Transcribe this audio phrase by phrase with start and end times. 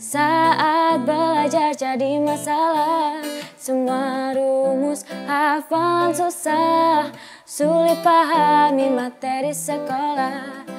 [0.00, 3.20] Saat belajar jadi masalah
[3.60, 7.12] Semua rumus hafalan susah.
[7.44, 10.69] Sulit pahami materi sekolah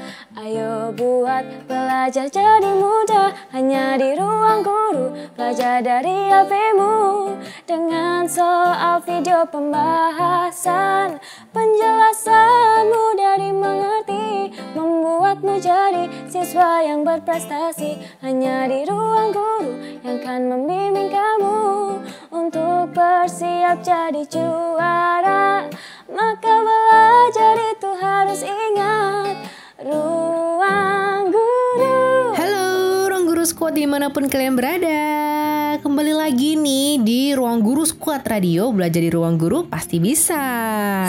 [0.41, 7.29] Ayo buat belajar jadi mudah Hanya di ruang guru Belajar dari HPmu
[7.69, 11.21] Dengan soal video pembahasan
[11.53, 18.01] Penjelasan mudah dimengerti Membuatmu jadi siswa yang berprestasi.
[18.25, 22.01] Hanya di ruang guru yang akan membimbing kamu.
[22.33, 25.69] Untuk bersiap jadi juara
[26.09, 32.37] Maka belajar itu harus ingat Ruang Guru.
[32.37, 32.69] Halo,
[33.09, 35.01] Ruang Guru Squad di mana pun kalian berada.
[35.81, 38.69] Kembali lagi nih di Ruang Guru Squad Radio.
[38.69, 40.37] Belajar di Ruang Guru pasti bisa.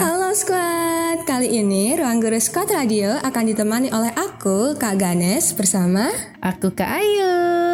[0.01, 6.09] Halo Squad, kali ini Ruang Guru Squad Radio akan ditemani oleh aku, Kak Ganes, bersama
[6.41, 7.72] Aku Kak Ayu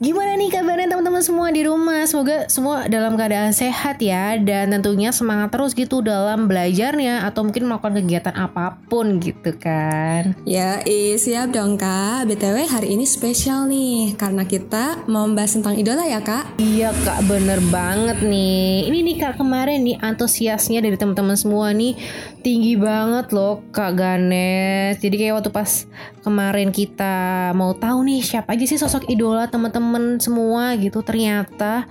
[0.00, 5.14] Gimana nih kabarnya teman-teman semua di rumah Semoga semua dalam keadaan sehat ya Dan tentunya
[5.14, 11.16] semangat terus gitu dalam belajarnya Atau mungkin melakukan kegiatan apa pun gitu kan Ya, i,
[11.16, 12.26] siap dong Kak.
[12.28, 16.56] BTW hari ini spesial nih, karena kita mau membahas tentang idola ya Kak.
[16.60, 21.98] Iya kak bener banget nih Ini nih kak kemarin nih antusiasnya dari teman-teman semua nih
[22.46, 25.88] Tinggi banget loh kak Ganes Jadi kayak waktu pas
[26.22, 31.02] kemarin kita mau tahu nih siapa aja sih sosok idola teman-teman semua gitu.
[31.02, 31.84] Ternyata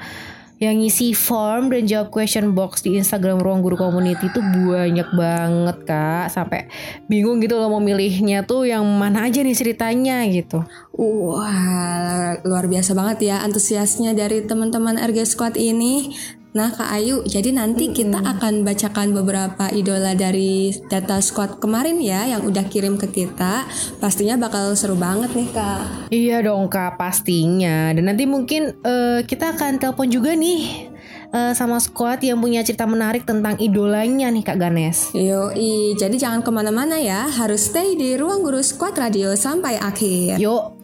[0.64, 5.78] yang ngisi form dan jawab question box di Instagram Ruang Guru Community itu banyak banget
[5.84, 6.32] kak.
[6.32, 6.72] Sampai
[7.12, 10.64] bingung gitu loh mau milihnya tuh yang mana aja nih ceritanya gitu.
[10.96, 16.16] Wah, luar biasa banget ya antusiasnya dari teman-teman RG Squad ini.
[16.54, 22.30] Nah Kak Ayu, jadi nanti kita akan bacakan beberapa idola dari data squad kemarin ya
[22.30, 23.66] yang udah kirim ke kita.
[23.98, 26.04] Pastinya bakal seru banget nih Kak.
[26.14, 30.90] Iya dong kak pastinya Dan nanti mungkin eh, kita akan telepon juga nih
[31.34, 36.46] eh, Sama squad yang punya cerita menarik tentang idolanya nih kak Ganes Yoi, jadi jangan
[36.46, 40.38] ke mana-mana ya, harus stay di ruang guru squad radio sampai akhir.
[40.38, 40.78] Yo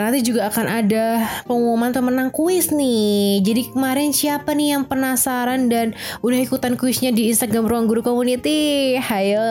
[0.00, 1.04] Nanti juga akan ada
[1.46, 3.44] pengumuman pemenang kuis nih.
[3.44, 5.92] Jadi kemarin siapa nih yang penasaran dan
[6.24, 8.96] udah ikutan kuisnya di Instagram Ruang Guru Community?
[8.98, 9.44] Hayo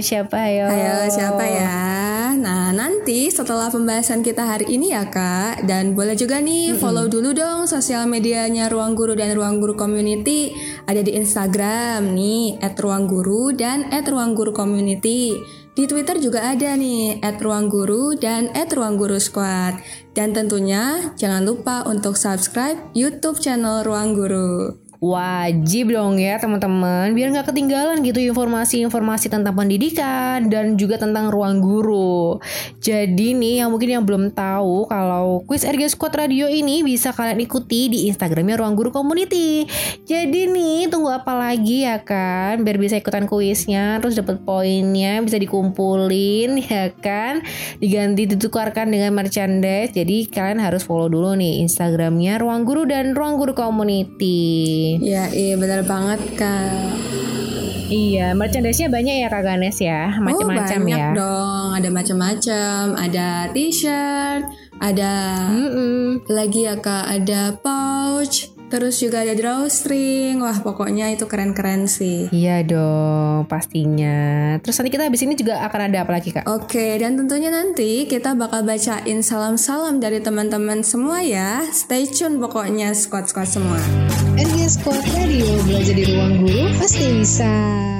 [0.00, 0.70] siapa hayo?
[0.70, 1.76] Ayo siapa ya?
[2.38, 5.66] Nah nanti setelah pembahasan kita hari ini ya kak.
[5.66, 10.54] Dan boleh juga nih follow dulu dong sosial medianya Ruang Guru dan Ruang Guru Community.
[10.86, 16.42] Ada di Instagram nih At Ruang Guru dan At Ruang Guru Community Di Twitter juga
[16.42, 19.78] ada nih At Ruang Guru dan At Ruang Guru Squad.
[20.10, 27.30] Dan tentunya jangan lupa untuk subscribe YouTube channel Ruang Guru Wajib dong ya teman-teman biar
[27.30, 32.42] nggak ketinggalan gitu informasi-informasi tentang pendidikan dan juga tentang ruang guru.
[32.82, 37.38] Jadi nih yang mungkin yang belum tahu kalau kuis RG Squad Radio ini bisa kalian
[37.38, 39.70] ikuti di Instagramnya Ruang Guru Community.
[40.02, 45.38] Jadi nih tunggu apa lagi ya kan biar bisa ikutan kuisnya terus dapat poinnya bisa
[45.38, 47.46] dikumpulin ya kan
[47.78, 49.94] diganti ditukarkan dengan merchandise.
[49.94, 54.87] Jadi kalian harus follow dulu nih Instagramnya Ruang Guru dan Ruang Guru Community.
[54.96, 56.96] Ya iya benar banget kak.
[57.88, 61.16] Iya, merchandise-nya banyak ya Kak Ganes ya, macam-macam oh, banyak ya.
[61.16, 64.44] dong, ada macam-macam, ada t-shirt,
[64.76, 65.12] ada
[65.48, 66.20] Mm-mm.
[66.28, 72.28] lagi ya kak, ada pouch, terus juga ada drawstring, wah pokoknya itu keren-keren sih.
[72.28, 74.56] Iya dong, pastinya.
[74.60, 76.44] Terus nanti kita habis ini juga akan ada apa lagi Kak?
[76.46, 81.64] Oke, dan tentunya nanti kita bakal bacain salam-salam dari teman-teman semua ya.
[81.72, 83.80] Stay tune pokoknya squad-squad semua.
[84.38, 87.50] RG Squad Radio belajar di ruang guru pasti bisa.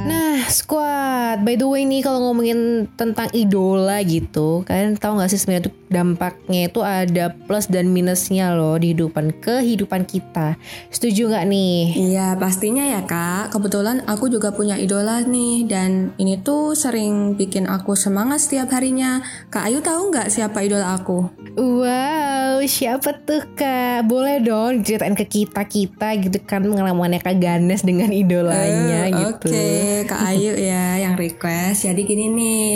[0.08, 1.42] Nah, squad.
[1.44, 5.74] By the way nih kalau ngomongin tentang idola gitu, kalian tahu nggak sih sebenarnya tuh
[5.88, 10.58] dampaknya itu ada plus dan minusnya loh di kehidupan kehidupan kita.
[10.90, 11.78] Setuju nggak nih?
[12.10, 13.54] Iya, pastinya ya kak.
[13.54, 19.22] Kebetulan aku juga punya idola nih, dan ini tuh sering bikin aku semangat setiap harinya.
[19.52, 21.30] Kak Ayu tahu nggak siapa idola aku?
[21.54, 24.08] Wow, siapa tuh kak?
[24.10, 29.48] Boleh dong ceritain ke kita kita gitu kan pengalamannya kak Ganes dengan idolanya Eh, gitu.
[29.52, 29.70] Oke,
[30.10, 31.86] Kak Ayu ya yang request.
[31.86, 32.68] Jadi gini nih,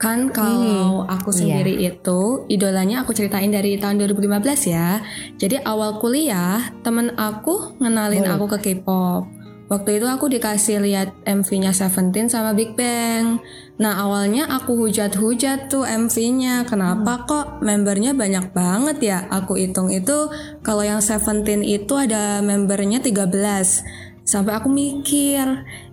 [0.00, 5.04] kan kalau aku sendiri itu idolanya aku ceritain dari tahun 2015 ya.
[5.36, 9.38] Jadi awal kuliah temen aku ngenalin aku ke K-pop.
[9.68, 13.44] Waktu itu aku dikasih lihat MV-nya Seventeen sama Big Bang.
[13.76, 16.64] Nah awalnya aku hujat-hujat tuh MV-nya.
[16.64, 19.18] Kenapa kok membernya banyak banget ya?
[19.28, 20.32] Aku hitung itu
[20.64, 23.28] kalau yang Seventeen itu ada membernya 13.
[24.24, 25.44] Sampai aku mikir,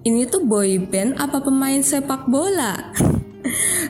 [0.08, 2.80] ini tuh boy band apa pemain sepak bola?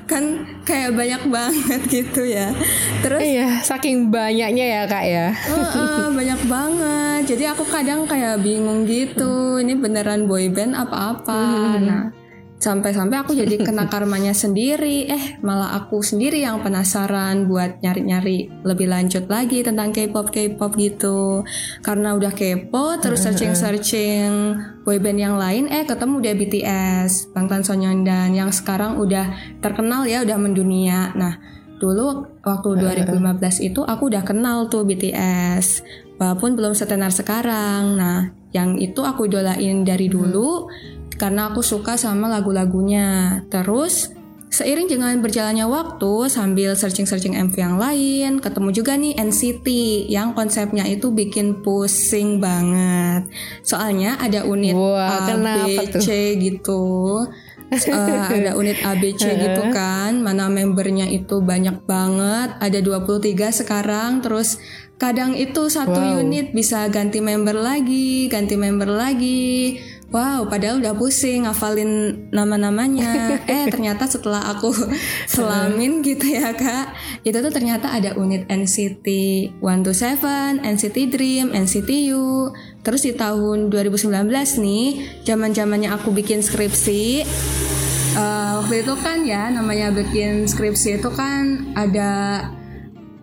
[0.06, 0.24] kan
[0.68, 2.52] kayak banyak banget gitu ya.
[3.02, 5.28] Terus Iya, saking banyaknya ya kak ya.
[5.32, 7.22] Heeh, banyak banget.
[7.36, 9.60] Jadi aku kadang kayak bingung gitu.
[9.60, 11.44] Ini beneran boy band apa-apa.
[11.82, 12.04] Nah,
[12.60, 15.08] sampai-sampai aku jadi kena karmanya sendiri.
[15.08, 21.48] Eh, malah aku sendiri yang penasaran buat nyari-nyari lebih lanjut lagi tentang K-pop K-pop gitu.
[21.80, 28.38] Karena udah kepo, terus searching-searching boy band yang lain, eh ketemu deh BTS, Bangtan Sonyeondan
[28.38, 31.10] yang sekarang udah terkenal ya, udah mendunia.
[31.18, 31.42] Nah,
[31.76, 35.84] dulu waktu 2015 itu aku udah kenal tuh BTS
[36.20, 38.00] walaupun belum setenar sekarang.
[38.00, 40.72] Nah yang itu aku idolain dari dulu
[41.20, 43.44] karena aku suka sama lagu-lagunya.
[43.52, 44.16] Terus
[44.56, 49.68] seiring dengan berjalannya waktu sambil searching-searching MV yang lain ketemu juga nih NCT
[50.08, 53.28] yang konsepnya itu bikin pusing banget.
[53.68, 56.02] Soalnya ada unit Wah, A, kenapa B, tuh?
[56.02, 56.08] C
[56.40, 56.84] gitu
[57.66, 57.82] Eh,
[58.38, 62.62] ada unit ABC gitu kan mana membernya itu banyak banget.
[62.62, 64.62] Ada 23 sekarang terus
[64.96, 66.24] kadang itu satu Wow.
[66.24, 69.76] unit bisa ganti member lagi ganti member lagi
[70.16, 71.92] Wow, padahal udah pusing ngafalin
[72.32, 73.36] nama-namanya.
[73.52, 74.72] eh, ternyata setelah aku
[75.36, 76.96] selamin gitu ya, Kak.
[77.28, 79.04] Itu tuh ternyata ada unit NCT
[79.60, 82.48] 127, NCT Dream, NCT U.
[82.80, 84.32] Terus di tahun 2019
[84.64, 84.88] nih,
[85.28, 87.28] zaman-zamannya aku bikin skripsi,
[88.16, 92.40] eh, waktu itu kan ya namanya bikin skripsi itu kan ada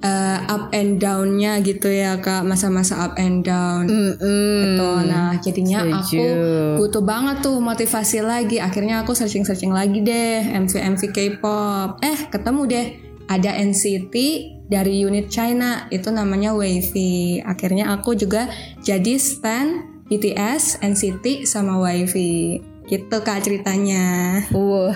[0.03, 2.43] eh, up and down-nya gitu ya, Kak.
[2.43, 3.87] Masa-masa up and down.
[3.87, 4.59] Mm-mm.
[4.67, 4.89] Gitu.
[5.09, 6.79] Nah, jadinya aku Setuju.
[6.83, 8.59] butuh banget tuh motivasi lagi.
[8.59, 12.03] Akhirnya aku searching-searching lagi deh MV-MV K-pop.
[12.03, 12.87] Eh, ketemu deh
[13.31, 14.15] ada NCT
[14.67, 15.87] dari unit China.
[15.89, 17.41] Itu namanya Wavy.
[17.41, 18.51] Akhirnya aku juga
[18.83, 22.72] jadi stan BTS, NCT sama Wavy.
[22.93, 24.05] Gitu Kak ceritanya.
[24.53, 24.93] Wow,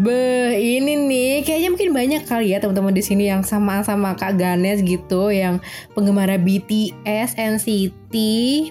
[0.00, 4.80] beh ini nih kayaknya mungkin banyak kali ya teman-teman di sini yang sama-sama Kak Ganes
[4.80, 5.60] gitu, yang
[5.92, 8.14] penggemar BTS, NCT,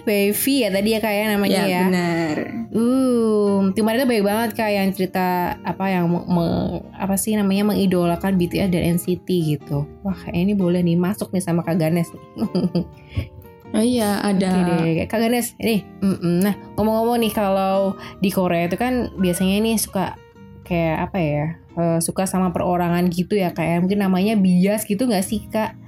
[0.02, 1.86] Wavy ya tadi ya kayak namanya ya.
[1.86, 2.36] benar.
[2.74, 7.62] Uh, kemarin itu baik banget kak yang cerita apa yang me- me- apa sih namanya
[7.70, 9.86] mengidolakan BTS dan NCT gitu.
[10.02, 12.10] Wah kayaknya ini boleh nih masuk nih sama Kak Ganes.
[13.70, 14.50] Oh iya, ada.
[14.50, 16.42] Oke deh, Kak Ganes, ini, mm-mm.
[16.42, 20.18] nah ngomong-ngomong nih kalau di Korea itu kan biasanya ini suka
[20.66, 21.46] kayak apa ya,
[21.78, 25.78] eh, suka sama perorangan gitu ya kayak mungkin namanya bias gitu nggak sih kak?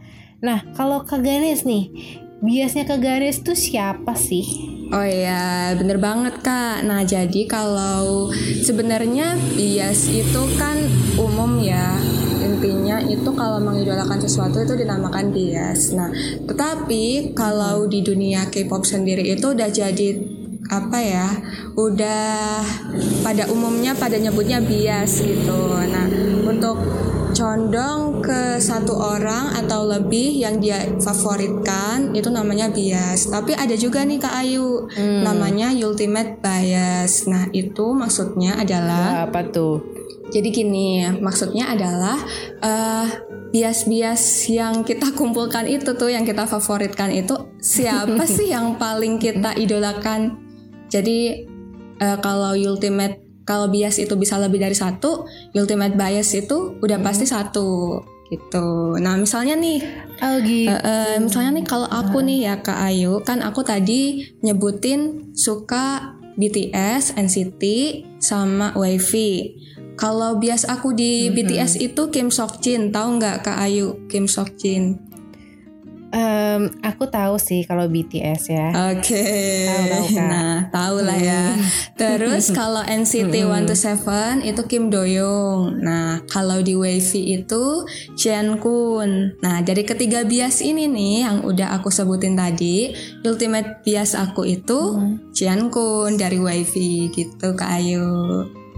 [0.43, 1.91] Nah kalau Kak Ganes nih,
[2.39, 4.47] biasnya Kak Ganes tuh siapa sih?
[4.93, 6.87] Oh iya, bener banget kak.
[6.87, 8.31] Nah jadi kalau
[8.63, 10.79] sebenarnya bias itu kan
[11.19, 11.99] umum ya.
[12.63, 15.99] Intinya itu kalau mengidolakan sesuatu itu dinamakan bias.
[15.99, 16.15] Nah
[16.47, 20.09] tetapi kalau di dunia K-pop sendiri itu udah jadi
[20.71, 21.27] apa ya?
[21.75, 22.63] Udah
[23.27, 25.75] pada umumnya pada nyebutnya bias gitu.
[25.91, 26.07] Nah
[26.47, 26.79] untuk
[27.33, 33.27] condong ke satu orang atau lebih yang dia favoritkan itu namanya bias.
[33.33, 37.27] Tapi ada juga nih Kak Ayu namanya ultimate bias.
[37.27, 39.81] Nah, itu maksudnya adalah Apa tuh?
[40.33, 42.17] Jadi gini, maksudnya adalah
[42.65, 43.07] eh,
[43.53, 49.53] bias-bias yang kita kumpulkan itu tuh yang kita favoritkan itu siapa sih yang paling kita
[49.61, 50.41] idolakan?
[50.89, 51.45] Jadi
[52.01, 57.27] eh, kalau ultimate kalau bias itu bisa lebih dari satu, ultimate bias itu udah pasti
[57.29, 58.01] satu
[58.33, 58.97] gitu.
[58.97, 59.79] Nah misalnya nih,
[60.25, 60.73] Oh gitu.
[60.73, 66.17] eh, eh, misalnya nih kalau aku nih ya Kak Ayu, kan aku tadi nyebutin suka
[66.41, 67.63] BTS, NCT,
[68.17, 69.61] sama Wavy.
[69.97, 74.57] Kalau bias aku di BTS itu Kim Sok Jin, tahu nggak Kak Ayu Kim Sok
[74.57, 75.13] Jin?
[76.13, 78.69] Em, aku tahu sih kalau BTS ya.
[78.93, 79.25] Oke,
[80.13, 80.29] Kak.
[80.29, 81.57] nah tahu lah ya.
[81.97, 85.81] Terus kalau NCT 127 itu Kim Doyoung.
[85.81, 89.41] Nah kalau di Wavy itu Chen Kun.
[89.41, 92.93] Nah dari ketiga bias ini nih yang udah aku sebutin tadi,
[93.25, 95.01] ultimate bias aku itu
[95.33, 98.05] Chen Kun dari Wavy gitu Kak Ayu.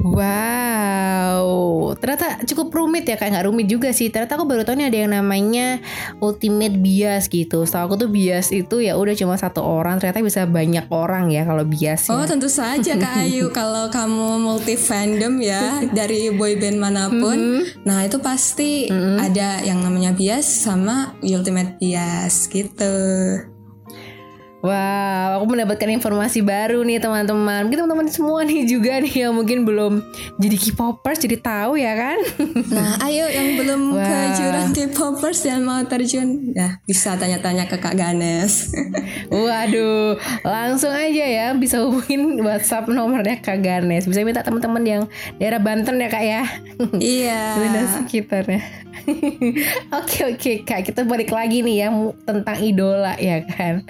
[0.05, 4.13] Wow, ternyata cukup rumit ya kayak nggak rumit juga sih.
[4.13, 5.81] Ternyata aku baru tahu nih ada yang namanya
[6.21, 7.65] ultimate bias gitu.
[7.65, 9.97] Setahu aku tuh bias itu ya udah cuma satu orang.
[9.97, 12.13] Ternyata bisa banyak orang ya kalau bias.
[12.13, 12.29] Oh ya.
[12.29, 18.21] tentu saja Kak Ayu kalau kamu multi fandom ya dari boyband mana pun, nah itu
[18.21, 22.93] pasti ada yang namanya bias sama ultimate bias gitu.
[24.65, 27.69] Wow, aku mendapatkan informasi baru nih teman-teman.
[27.69, 30.01] Mungkin teman-teman semua nih juga nih yang mungkin belum
[30.41, 32.17] jadi K-popers jadi tahu ya kan?
[32.73, 34.01] Nah, ayo yang belum Wow.
[34.01, 38.73] ke jurang K-popers dan mau terjun, ya bisa tanya-tanya ke Kak Ganes.
[39.29, 44.09] Waduh, langsung aja ya bisa hubungin WhatsApp nomornya Kak Ganes.
[44.09, 45.03] Bisa minta teman-teman yang
[45.37, 46.43] daerah Banten ya Kak ya.
[46.97, 47.61] iya.
[47.61, 48.65] Dan sekitarnya.
[49.93, 51.89] Oke oke kak kita balik lagi nih ya
[52.25, 53.85] tentang idola ya kan.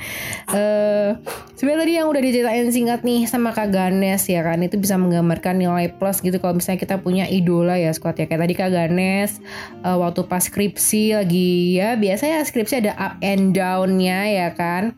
[0.65, 1.11] Eh
[1.55, 5.57] sebenarnya tadi yang udah diceritain singkat nih sama kak Ganes ya kan itu bisa menggambarkan
[5.57, 9.39] nilai plus gitu kalau misalnya kita punya idola ya squad ya kayak tadi kak Ganes
[9.81, 14.97] eh, waktu pas skripsi lagi ya biasa ya skripsi ada up and downnya ya kan.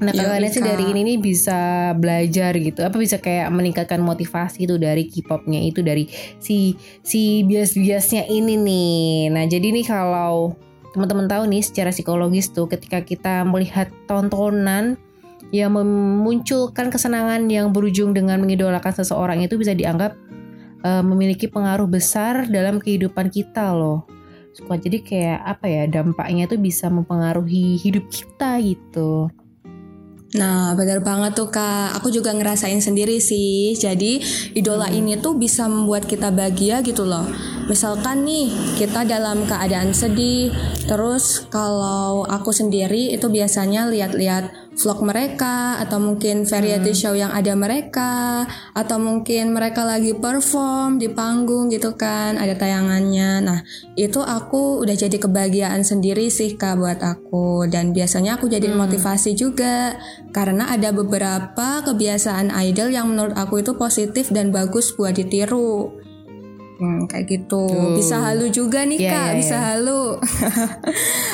[0.00, 4.64] Nah Yoi, kakaknya sih dari ini nih bisa belajar gitu apa bisa kayak meningkatkan motivasi
[4.64, 6.08] itu dari K-popnya itu dari
[6.40, 6.72] si
[7.04, 9.28] si bias-biasnya ini nih.
[9.28, 10.56] Nah jadi nih kalau
[10.90, 14.98] teman-teman tahu nih secara psikologis tuh ketika kita melihat tontonan
[15.50, 20.14] yang memunculkan kesenangan yang berujung dengan mengidolakan seseorang itu bisa dianggap
[20.86, 24.06] eh, memiliki pengaruh besar dalam kehidupan kita loh.
[24.50, 29.30] Suka jadi kayak apa ya dampaknya tuh bisa mempengaruhi hidup kita gitu.
[30.30, 31.98] Nah, benar banget tuh Kak.
[31.98, 33.74] Aku juga ngerasain sendiri sih.
[33.74, 34.22] Jadi,
[34.54, 37.26] idola ini tuh bisa membuat kita bahagia gitu loh.
[37.66, 38.46] Misalkan nih,
[38.78, 40.54] kita dalam keadaan sedih,
[40.86, 47.52] terus kalau aku sendiri itu biasanya lihat-lihat vlog mereka atau mungkin variety show yang ada
[47.58, 53.42] mereka atau mungkin mereka lagi perform di panggung gitu kan, ada tayangannya.
[53.42, 53.58] Nah,
[53.98, 59.34] itu aku udah jadi kebahagiaan sendiri sih Kak buat aku dan biasanya aku jadi motivasi
[59.34, 59.98] juga
[60.30, 66.09] karena ada beberapa kebiasaan idol yang menurut aku itu positif dan bagus buat ditiru.
[66.80, 67.68] Hmm, kayak gitu.
[67.68, 67.92] Tuh.
[67.92, 69.66] Bisa halu juga nih Iya, Kak, iya, bisa iya.
[69.76, 70.04] halu.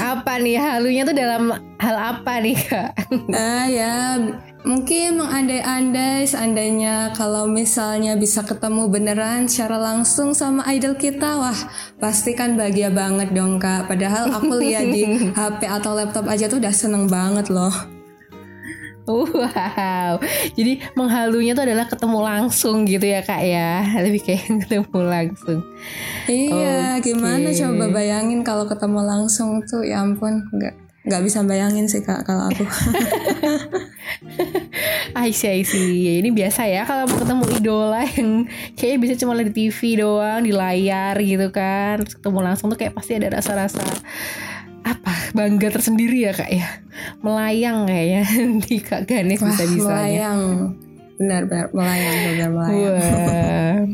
[0.02, 2.90] Apa nih halunya tuh dalam hal apa nih kak?
[3.30, 4.18] Ah ya,
[4.66, 11.58] mungkin mengandai-andai seandainya kalau misalnya bisa ketemu beneran secara langsung sama idol kita, wah
[12.02, 13.86] pasti kan bahagia banget dong kak.
[13.86, 15.06] Padahal aku lihat di
[15.38, 17.95] HP atau laptop aja tuh udah seneng banget loh.
[19.46, 20.18] Wow,
[20.58, 25.60] jadi menghalunya tuh adalah ketemu langsung gitu ya kak ya, lebih kayak ketemu langsung.
[26.26, 27.14] Iya, Oke.
[27.14, 30.75] gimana coba bayangin kalau ketemu langsung tuh, ya ampun, nggak
[31.06, 32.66] nggak bisa bayangin sih kak kalau aku.
[35.16, 36.10] I see, I see.
[36.10, 40.02] Ya, ini biasa ya kalau mau ketemu idola yang kayaknya bisa cuma lihat di TV
[40.02, 42.02] doang, di layar gitu kan.
[42.02, 43.86] Terus ketemu langsung tuh kayak pasti ada rasa-rasa
[44.86, 45.12] apa?
[45.34, 46.66] Bangga tersendiri ya kak ya?
[47.20, 48.22] Melayang kayaknya.
[48.64, 50.40] Di kak Ganes bisa bisanya melayang,
[51.18, 53.86] benar-benar melayang, benar melayang.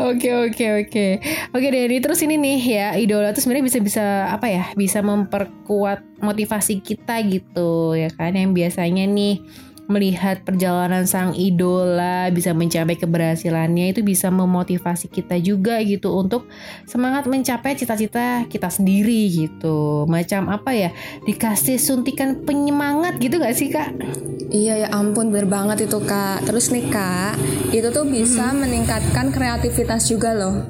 [0.00, 1.06] Oke oke oke.
[1.52, 6.24] Oke Denny terus ini nih ya idola tuh sebenarnya bisa bisa apa ya bisa memperkuat
[6.24, 8.32] motivasi kita gitu ya kan?
[8.32, 9.44] Yang biasanya nih
[9.90, 16.46] melihat perjalanan sang idola bisa mencapai keberhasilannya itu bisa memotivasi kita juga gitu untuk
[16.86, 20.90] semangat mencapai cita-cita kita sendiri gitu macam apa ya
[21.26, 23.90] dikasih suntikan penyemangat gitu gak sih kak?
[24.50, 27.38] Iya ya ampun bener banget itu kak Terus nih kak
[27.70, 30.66] Itu tuh bisa meningkatkan kreativitas juga loh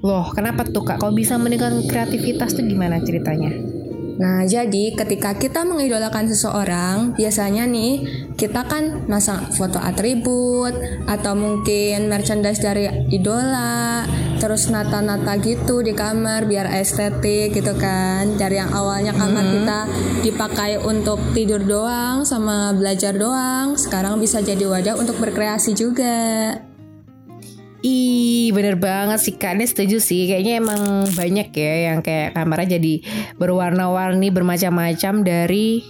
[0.00, 0.96] Loh kenapa tuh kak?
[0.96, 3.81] Kalau bisa meningkatkan kreativitas tuh gimana ceritanya?
[4.18, 8.04] Nah jadi ketika kita mengidolakan seseorang Biasanya nih
[8.36, 10.74] kita kan masang foto atribut
[11.08, 14.04] Atau mungkin merchandise dari idola
[14.42, 18.34] Terus nata-nata gitu di kamar biar estetik gitu kan.
[18.34, 19.78] Dari yang awalnya kamar kita
[20.26, 26.71] dipakai untuk tidur doang sama belajar doang Sekarang bisa jadi wadah untuk berkreasi juga
[28.52, 29.56] Ih bener banget sih Kak.
[29.56, 30.28] Ini setuju sih.
[30.28, 32.94] Kayaknya emang banyak ya Yang kayak kamarnya jadi
[33.40, 35.80] berwarna-warni Bermacam-macam dari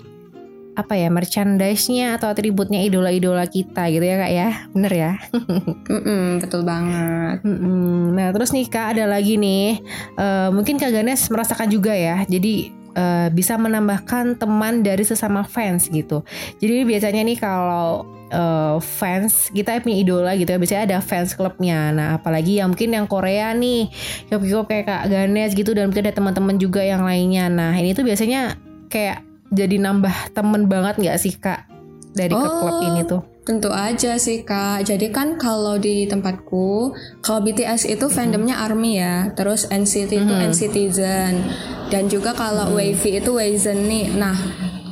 [0.78, 4.49] Apa ya Merchandise-nya atau atributnya idola-idola kita gitu ya Kak ya.
[4.71, 5.12] Bener ya?
[5.90, 7.42] Mm-mm, Betul banget.
[7.42, 8.14] Mm-mm.
[8.14, 9.83] Nah terus nih Kak ada lagi nih.
[10.14, 12.23] Eh, Mungkin Kak Ganes merasakan juga ya.
[12.31, 16.23] Jadi eh, bisa menambahkan teman dari sesama fans gitu.
[16.62, 20.58] Jadi biasanya nih kalau eh, fans kita punya idola gitu ya.
[20.58, 21.92] Biasanya ada fans klubnya.
[21.92, 23.92] Nah apalagi yang mungkin yang Korea nih
[24.32, 27.52] K-pop kayak Kak Ganes gitu dan mungkin ada teman-teman juga yang lainnya.
[27.52, 28.56] Nah ini tuh biasanya
[28.88, 29.22] kayak
[29.52, 31.68] jadi nambah temen banget nggak sih Kak
[32.12, 32.84] dari ke klub Oh.
[32.84, 33.22] ini tuh?
[33.42, 34.86] Tentu aja sih kak.
[34.86, 36.94] Jadi kan kalau di tempatku,
[37.26, 41.32] kalau BTS itu fandomnya ARMY ya, terus NCT itu NCTzen,
[41.90, 44.14] dan juga kalau Wavy itu Wayzen nih.
[44.14, 44.38] Nah,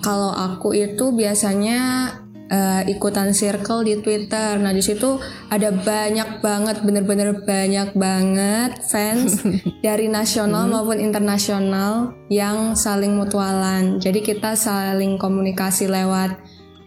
[0.03, 2.11] kalau aku itu biasanya
[2.51, 4.59] uh, ikutan circle di Twitter.
[4.59, 5.17] Nah di situ
[5.49, 9.41] ada banyak banget, bener-bener banyak banget fans
[9.87, 10.73] dari nasional hmm.
[10.75, 14.03] maupun internasional yang saling mutualan.
[14.03, 16.37] Jadi kita saling komunikasi lewat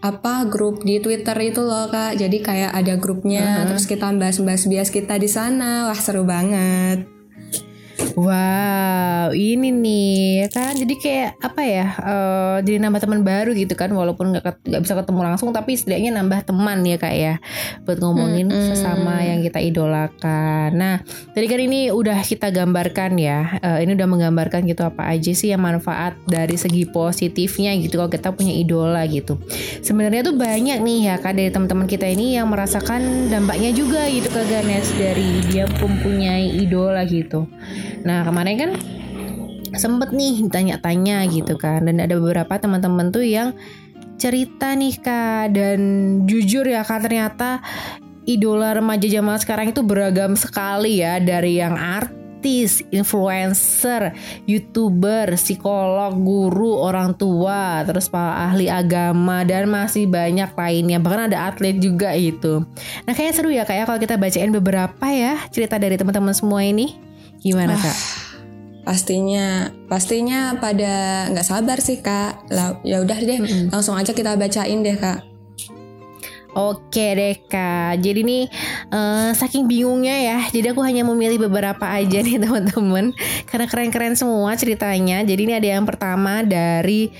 [0.04, 2.20] apa grup di Twitter itu loh kak.
[2.20, 3.66] Jadi kayak ada grupnya, uh -huh.
[3.72, 5.88] terus kita bahas-bahas bias kita di sana.
[5.88, 7.13] Wah seru banget.
[8.14, 11.86] Wow, ini nih ya kan jadi kayak apa ya?
[11.98, 16.14] Uh, jadi nambah teman baru gitu kan, walaupun nggak nggak bisa ketemu langsung, tapi setidaknya
[16.22, 17.34] nambah teman ya kak ya,
[17.82, 20.78] buat ngomongin hmm, sesama yang kita idolakan.
[20.78, 21.02] Nah,
[21.34, 25.50] tadi kan ini udah kita gambarkan ya, uh, ini udah menggambarkan gitu apa aja sih
[25.50, 29.42] yang manfaat dari segi positifnya gitu kalau kita punya idola gitu.
[29.82, 34.30] Sebenarnya tuh banyak nih ya kak dari teman-teman kita ini yang merasakan dampaknya juga gitu
[34.30, 37.50] ke Ganes dari dia mempunyai idola gitu.
[38.04, 38.70] Nah kemarin kan
[39.74, 43.56] sempet nih tanya-tanya gitu kan dan ada beberapa teman-teman tuh yang
[44.14, 45.80] cerita nih kak dan
[46.30, 47.58] jujur ya kak ternyata
[48.24, 54.16] idola remaja zaman sekarang itu beragam sekali ya dari yang artis, influencer,
[54.48, 60.98] youtuber, psikolog, guru, orang tua, terus para ahli agama dan masih banyak lainnya.
[61.00, 62.64] Bahkan ada atlet juga itu.
[63.04, 66.64] Nah kayaknya seru ya kayak ya, kalau kita bacain beberapa ya cerita dari teman-teman semua
[66.64, 66.96] ini.
[67.44, 67.96] Gimana kak?
[68.84, 72.48] Pastinya, pastinya pada nggak sabar sih kak.
[72.84, 73.66] Ya udah deh, mm -hmm.
[73.68, 75.20] langsung aja kita bacain deh kak.
[76.54, 78.46] Oke deh kak, jadi nih
[78.94, 83.10] uh, saking bingungnya ya, jadi aku hanya memilih beberapa aja nih teman-teman,
[83.50, 85.26] karena keren-keren semua ceritanya.
[85.26, 87.10] Jadi ini ada yang pertama dari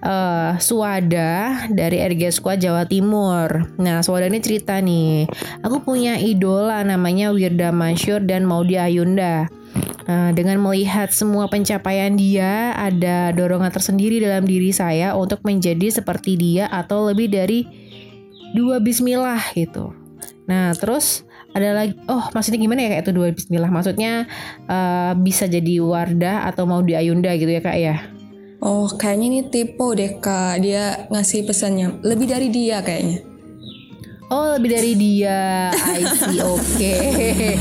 [0.00, 3.76] uh, Suada dari RG Squad Jawa Timur.
[3.76, 5.28] Nah, Suada ini cerita nih,
[5.60, 9.52] aku punya idola namanya Wirda Masyur dan Maudi Ayunda.
[10.08, 16.40] Nah, dengan melihat semua pencapaian dia, ada dorongan tersendiri dalam diri saya untuk menjadi seperti
[16.40, 17.68] dia atau lebih dari
[18.56, 19.92] dua bismillah gitu.
[20.48, 23.68] Nah, terus ada lagi, oh maksudnya gimana ya kayak itu dua bismillah?
[23.68, 24.24] Maksudnya
[24.64, 27.96] uh, bisa jadi Wardah atau mau di Ayunda gitu ya kak ya?
[28.64, 30.64] Oh, kayaknya ini tipe deh kak.
[30.64, 33.37] Dia ngasih pesannya lebih dari dia kayaknya.
[34.28, 35.72] Oh lebih dari dia.
[35.72, 36.36] I see.
[36.44, 36.60] Oke.
[36.76, 37.56] Okay.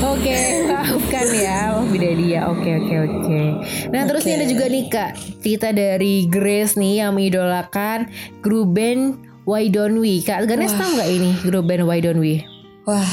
[0.00, 1.76] Oke okay, maafkan ya.
[1.76, 2.40] Oh, Lebih dari dia.
[2.48, 3.18] Oke okay, oke okay, oke.
[3.24, 3.46] Okay.
[3.88, 4.08] Nah okay.
[4.08, 5.10] terus ini ada juga nih kak.
[5.40, 7.98] Cerita dari Grace nih Yang mengidolakan
[8.44, 9.16] Grup band
[9.48, 12.44] Why Don't We Kak Ganes tau gak ini Grup band Why Don't We
[12.84, 13.08] Wah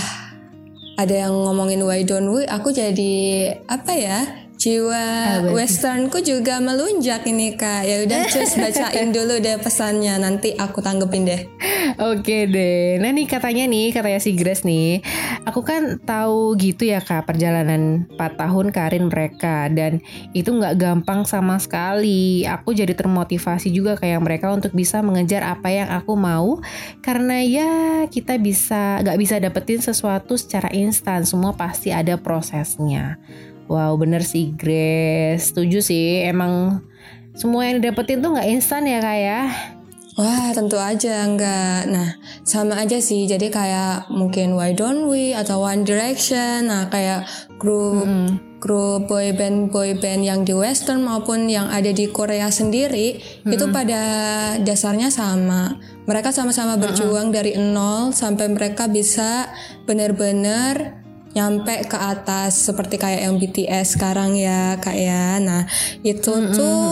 [0.99, 5.00] Ada yang ngomongin Why Don't We Aku jadi Apa ya jiwa.
[5.00, 7.88] Ah, westernku juga melunjak ini kak.
[7.88, 10.19] Ya udah cus bacain dulu deh pesannya.
[10.19, 11.42] Nanti aku tanggepin deh.
[11.98, 13.00] Oke deh.
[13.00, 15.00] Nah nih katanya nih katanya si Grace nih
[15.48, 20.03] aku kan tahu gitu ya kak perjalanan 4 tahun karir mereka dan
[20.35, 22.44] itu nggak gampang sama sekali.
[22.44, 26.59] Aku jadi termotivasi juga kayak mereka untuk bisa mengejar apa yang aku mau
[27.00, 27.72] karena ya
[28.11, 31.24] kita bisa nggak bisa dapetin sesuatu secara instan.
[31.24, 33.15] Semua pasti ada prosesnya
[33.68, 35.51] Wow bener sih Grace.
[35.51, 36.24] Setuju sih.
[36.24, 36.84] Emang
[37.36, 39.42] semua yang didapetin tuh gak instan ya kak ya?
[40.18, 43.30] Wah tentu aja enggak Nah sama aja sih.
[43.30, 46.72] Jadi kayak mungkin Why Don't We Atau One Direction.
[46.72, 47.27] Nah kayak
[47.62, 48.58] grup -hmm.
[48.58, 53.53] Grup boy band boy band yang di western maupun yang ada di Korea sendiri -hmm.
[53.53, 54.01] Itu pada
[54.58, 55.77] dasarnya sama.
[56.10, 57.38] Mereka sama-sama berjuang -hmm.
[57.38, 59.53] dari nol Sampai mereka bisa
[59.86, 61.06] benar-benar
[61.37, 65.69] nyampe ke atas seperti kayak yang BTS sekarang ya kak ya nah
[66.01, 66.55] itu mm -hmm.
[66.57, 66.85] tuh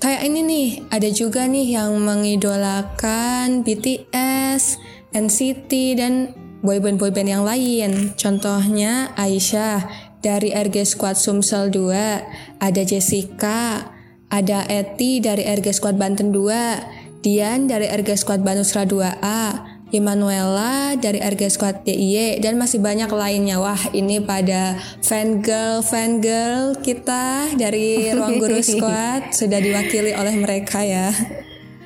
[0.00, 4.76] kayak ini nih ada juga nih yang mengidolakan BTS
[5.16, 9.88] NCT dan boyband boyband yang lain contohnya Aisyah
[10.20, 13.88] dari RG Squad Sumsel 2 ada Jessica
[14.28, 21.18] ada Eti dari RG Squad Banten 2 Dian dari RG Squad Banusra 2A Emanuela dari
[21.18, 23.58] RG Squad DIY dan masih banyak lainnya.
[23.58, 30.34] Wah, ini pada fan girl fan girl kita dari Ruang Guru Squad sudah diwakili oleh
[30.38, 31.10] mereka ya.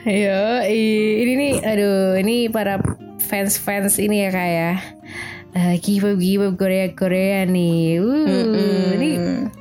[0.05, 2.77] Yo, ini nih aduh, ini para
[3.25, 4.73] fans-fans ini ya kak ya.
[5.55, 8.05] Uh, K-pop K-pop Korea Korea nih.
[8.05, 9.11] Uh, mm ini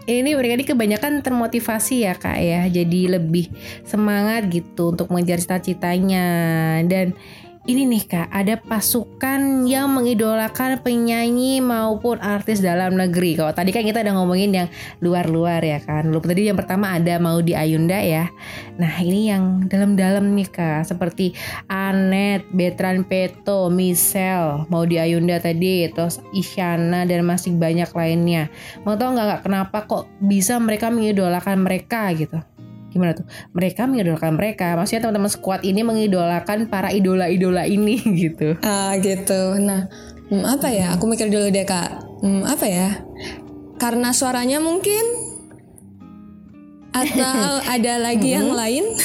[0.04, 2.68] ini mereka ini kebanyakan termotivasi ya kak ya.
[2.68, 3.56] Jadi lebih
[3.88, 6.28] semangat gitu untuk mengejar cita-citanya
[6.92, 7.16] dan
[7.64, 13.40] ini nih kak, ada pasukan yang mengidolakan penyanyi maupun artis dalam negeri.
[13.40, 14.68] Kalau tadi kan kita udah ngomongin yang
[15.00, 16.12] luar-luar ya kan.
[16.12, 18.28] Lupa tadi yang pertama ada mau di Ayunda ya.
[18.76, 21.32] Nah ini yang dalam-dalam nih kak, seperti
[21.72, 28.52] Anet, Betran Peto, Michelle, mau di Ayunda tadi, terus Isyana dan masih banyak lainnya.
[28.84, 32.44] Mau tau nggak kenapa kok bisa mereka mengidolakan mereka gitu?
[32.94, 33.26] Gimana tuh?
[33.58, 34.78] Mereka mengidolakan mereka.
[34.78, 38.56] Maksudnya teman-teman squad ini mengidolakan para idola-idola ini gitu.
[38.62, 39.58] Ah gitu.
[39.58, 39.90] Nah
[40.30, 40.94] hmm, apa ya?
[40.96, 42.06] Aku mikir dulu deh kak.
[42.22, 42.90] Hmm, apa ya?
[43.82, 45.02] Karena suaranya mungkin
[46.94, 48.86] atau ada lagi yang lain?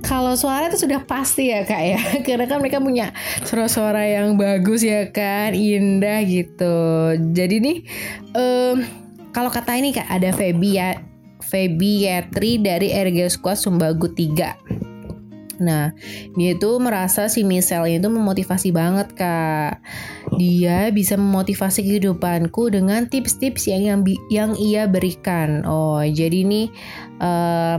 [0.00, 2.00] Kalau suara itu sudah pasti ya kak ya.
[2.24, 3.12] Karena kan mereka punya
[3.44, 6.76] suara-suara yang bagus ya kan indah gitu.
[7.30, 7.78] Jadi nih
[8.34, 8.80] um,
[9.30, 10.88] kalau kata ini kak ada Feby ya
[11.50, 14.80] Feby Yetri dari RG Squad Sumbagu 3
[15.60, 15.92] Nah,
[16.34, 19.84] dia itu merasa si Michelle itu memotivasi banget kak.
[20.40, 24.00] Dia bisa memotivasi kehidupanku dengan tips-tips yang yang
[24.32, 25.60] yang ia berikan.
[25.68, 26.72] Oh, jadi ini
[27.20, 27.76] uh,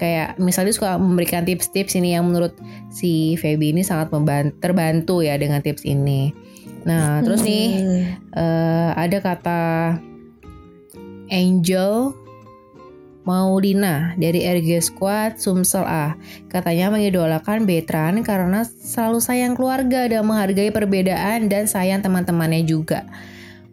[0.00, 2.56] kayak misalnya suka memberikan tips-tips ini yang menurut
[2.88, 4.08] si Feby ini sangat
[4.58, 6.32] terbantu ya dengan tips ini.
[6.82, 7.86] Nah terus nih
[8.34, 9.62] uh, ada kata
[11.30, 12.21] Angel
[13.22, 16.18] Maulina dari RG Squad Sumsel A
[16.50, 23.06] katanya mengidolakan Betran karena selalu sayang keluarga dan menghargai perbedaan dan sayang teman-temannya juga.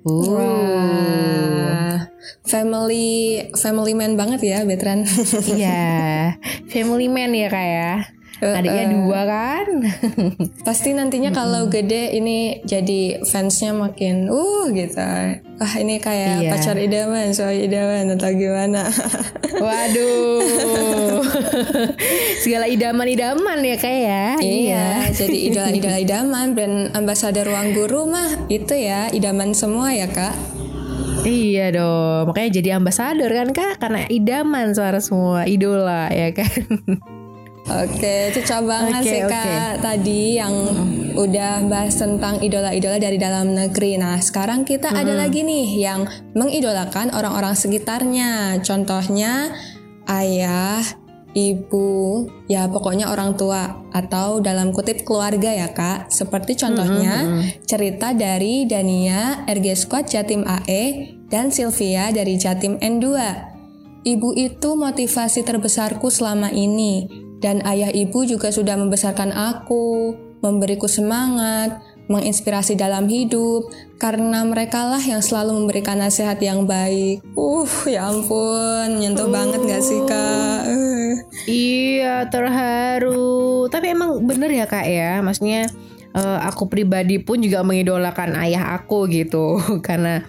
[0.06, 0.38] Uh.
[0.38, 1.98] Wah,
[2.46, 5.04] family family man banget ya Betran.
[5.50, 6.38] Iya,
[6.72, 7.94] family man ya kak ya.
[8.40, 9.68] Adiknya dua kan.
[10.68, 15.04] Pasti nantinya kalau gede ini jadi fansnya makin uh gitu.
[15.60, 16.52] Wah ini kayak iya.
[16.56, 18.88] pacar idaman, soal idaman atau gimana?
[19.68, 21.20] Waduh.
[22.48, 24.28] Segala idaman-idaman ya kayak ya.
[24.40, 30.32] Iya, jadi idola-idola idaman brand ambassador ruang guru mah itu ya idaman semua ya kak.
[31.28, 37.19] Iya dong, makanya jadi ambasador kan kak karena idaman suara semua idola ya kan.
[37.70, 39.78] Oke, cocok banget okay, sih kak okay.
[39.78, 41.22] tadi yang mm.
[41.22, 43.94] udah bahas tentang idola-idola dari dalam negeri.
[44.02, 44.98] Nah, sekarang kita mm.
[44.98, 48.58] ada lagi nih yang mengidolakan orang-orang sekitarnya.
[48.66, 49.54] Contohnya
[50.10, 50.82] ayah,
[51.38, 56.10] ibu, ya pokoknya orang tua atau dalam kutip keluarga ya kak.
[56.10, 57.42] Seperti contohnya mm -hmm.
[57.70, 63.06] cerita dari Dania RG Squad Jatim AE dan Sylvia dari Jatim N2.
[64.10, 71.80] Ibu itu motivasi terbesarku selama ini dan ayah ibu juga sudah membesarkan aku, memberiku semangat,
[72.12, 77.24] menginspirasi dalam hidup, karena mereka lah yang selalu memberikan nasihat yang baik.
[77.36, 79.32] Uh, ya ampun, nyentuh uh.
[79.32, 80.62] banget gak sih kak?
[80.68, 81.16] Uh.
[81.48, 83.72] Iya, terharu.
[83.72, 85.72] Tapi emang bener ya kak ya, maksudnya
[86.16, 90.26] uh, aku pribadi pun juga mengidolakan ayah aku gitu karena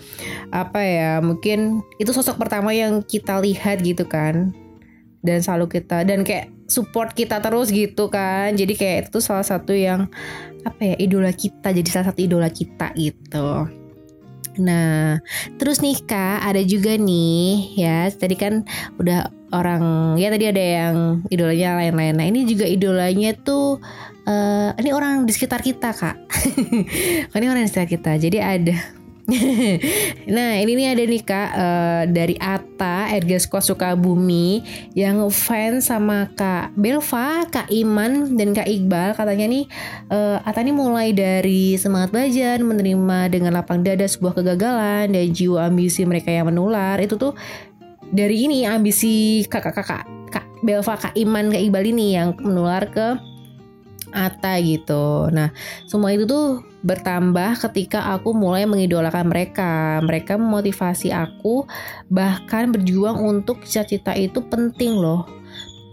[0.51, 4.53] apa ya mungkin itu sosok pertama yang kita lihat gitu kan
[5.21, 9.77] dan selalu kita dan kayak support kita terus gitu kan jadi kayak itu salah satu
[9.77, 10.09] yang
[10.65, 13.69] apa ya idola kita jadi salah satu idola kita gitu
[14.59, 15.23] Nah,
[15.63, 18.11] terus nih Kak, ada juga nih ya.
[18.11, 18.67] Tadi kan
[18.99, 20.95] udah orang ya tadi ada yang
[21.31, 22.15] idolanya lain-lain.
[22.19, 23.79] Nah, ini juga idolanya tuh
[24.27, 26.17] uh, ini orang di sekitar kita, Kak.
[27.39, 28.13] ini orang di sekitar kita.
[28.19, 29.00] Jadi ada
[30.35, 34.63] nah ini nih ada nih kak uh, dari Ata Ergesko Sukabumi
[34.99, 39.15] yang fans sama kak Belva, kak Iman dan kak Iqbal.
[39.15, 39.65] Katanya nih
[40.11, 45.71] uh, Ata nih mulai dari semangat belajar menerima dengan lapang dada sebuah kegagalan dan jiwa
[45.71, 46.99] ambisi mereka yang menular.
[46.99, 47.33] Itu tuh
[48.11, 53.30] dari ini ambisi kakak-kakak kak Belva, kak Iman, kak Iqbal ini yang menular ke
[54.11, 55.31] Ata gitu.
[55.31, 55.55] Nah,
[55.87, 60.01] semua itu tuh bertambah ketika aku mulai mengidolakan mereka.
[60.03, 61.65] Mereka memotivasi aku
[62.11, 65.41] bahkan berjuang untuk cita-cita itu penting loh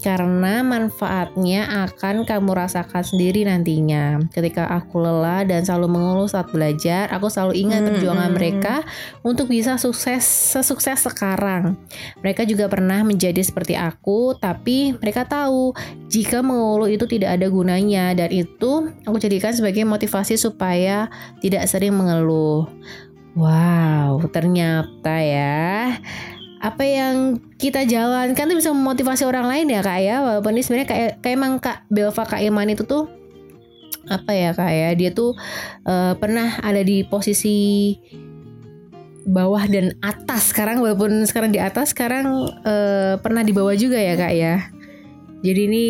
[0.08, 4.24] karena manfaatnya akan kamu rasakan sendiri nantinya.
[4.32, 8.76] Ketika aku lelah dan selalu mengeluh saat belajar, aku selalu ingat hmm, perjuangan hmm, mereka
[9.20, 11.76] untuk bisa sukses sesukses sekarang.
[12.24, 15.76] Mereka juga pernah menjadi seperti aku, tapi mereka tahu
[16.08, 21.12] jika mengeluh itu tidak ada gunanya dan itu aku jadikan sebagai motivasi supaya
[21.44, 22.64] tidak sering mengeluh.
[23.36, 26.00] Wow, ternyata ya
[26.68, 30.16] apa yang kita jalankan tuh bisa memotivasi orang lain ya kak ya.
[30.20, 33.08] Walaupun ini sebenarnya kayak kayak emang kak Belva kak Iman itu tuh
[34.08, 35.36] apa ya kak ya dia tuh
[35.84, 37.96] uh, pernah ada di posisi
[39.28, 40.52] bawah dan atas.
[40.52, 44.56] Sekarang walaupun sekarang di atas sekarang uh, pernah di bawah juga ya kak ya.
[45.44, 45.86] Jadi ini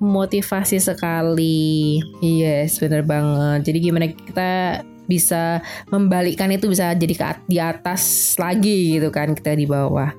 [0.00, 2.00] motivasi sekali.
[2.20, 3.72] Yes bener banget.
[3.72, 5.58] Jadi gimana kita bisa
[5.90, 10.14] membalikkan itu bisa jadi ke di atas lagi gitu kan kita di bawah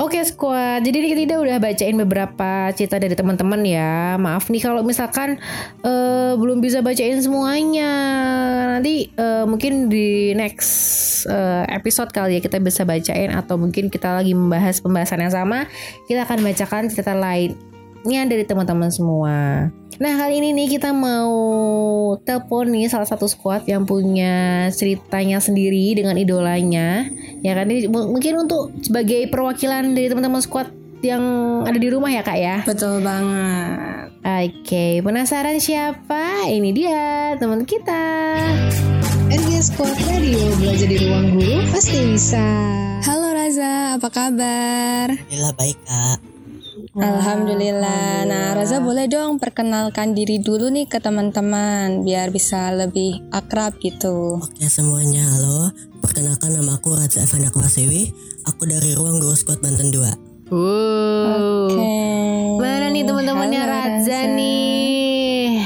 [0.00, 4.16] Oke squad, jadi kita udah bacain beberapa cerita dari teman-teman ya.
[4.16, 5.36] Maaf nih kalau misalkan
[5.84, 7.92] uh, belum bisa bacain semuanya.
[8.76, 14.16] Nanti uh, mungkin di next uh, episode kali ya kita bisa bacain atau mungkin kita
[14.16, 15.68] lagi membahas pembahasan yang sama,
[16.08, 19.68] kita akan bacakan cerita lainnya dari teman-teman semua.
[20.00, 21.28] Nah kali ini nih kita mau
[22.24, 27.04] telepon nih salah satu squad yang punya ceritanya sendiri dengan idolanya.
[27.44, 27.68] Ya kan?
[27.68, 30.72] Ini mungkin untuk sebagai perwakilan dari teman-teman squad
[31.04, 31.20] yang
[31.68, 32.64] ada di rumah ya kak ya?
[32.64, 34.08] Betul banget.
[34.24, 36.48] Oke penasaran siapa?
[36.48, 38.00] Ini dia teman kita.
[39.28, 42.48] RG Squad Radio belajar di ruang guru pasti bisa.
[43.04, 45.12] Halo Raza apa kabar?
[45.12, 46.29] Alhamdulillah baik kak
[46.90, 48.26] Alhamdulillah.
[48.26, 54.42] Nah, Raza boleh dong perkenalkan diri dulu nih ke teman-teman biar bisa lebih akrab gitu.
[54.42, 55.70] Oke semuanya, halo.
[56.02, 58.10] Perkenalkan nama aku Raza Evana Kwasewi.
[58.50, 60.50] Aku dari Ruang Guru Squad Banten 2.
[60.50, 61.70] Wow.
[61.70, 61.94] Oke.
[62.58, 65.62] Mana nih teman-temannya Raza nih?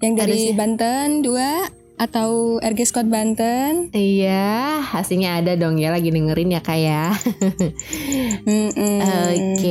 [0.00, 0.56] Yang dari Harusnya.
[0.56, 3.88] Banten 2 atau RG Squad Banten?
[3.96, 7.08] Iya, hasilnya ada dong ya lagi dengerin ya kak ya.
[8.48, 9.00] Mm-mm.
[9.00, 9.64] Oke,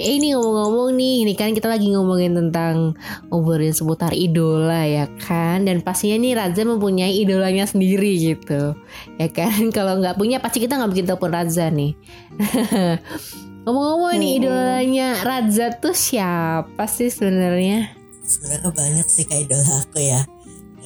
[0.00, 2.96] eh, ini ngomong-ngomong nih, ini kan kita lagi ngomongin tentang
[3.28, 8.72] ngobrolin seputar idola ya kan, dan pastinya nih Raza mempunyai idolanya sendiri gitu,
[9.20, 9.68] ya kan?
[9.76, 11.92] Kalau nggak punya pasti kita nggak bikin telepon Raza nih.
[13.66, 17.92] ngomong-ngomong nih idolanya Raza tuh siapa sih sebenarnya?
[18.24, 20.24] Sebenarnya banyak sih kak idola aku ya.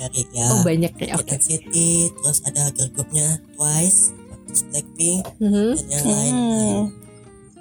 [0.00, 1.28] Dari ya Oh banyak ya, oke.
[1.28, 1.74] NCT,
[2.08, 4.16] terus ada girl groupnya Twice,
[4.48, 5.76] terus Blackpink, Mhm.
[5.76, 6.32] dan yang lain.
[6.32, 6.80] Hmm.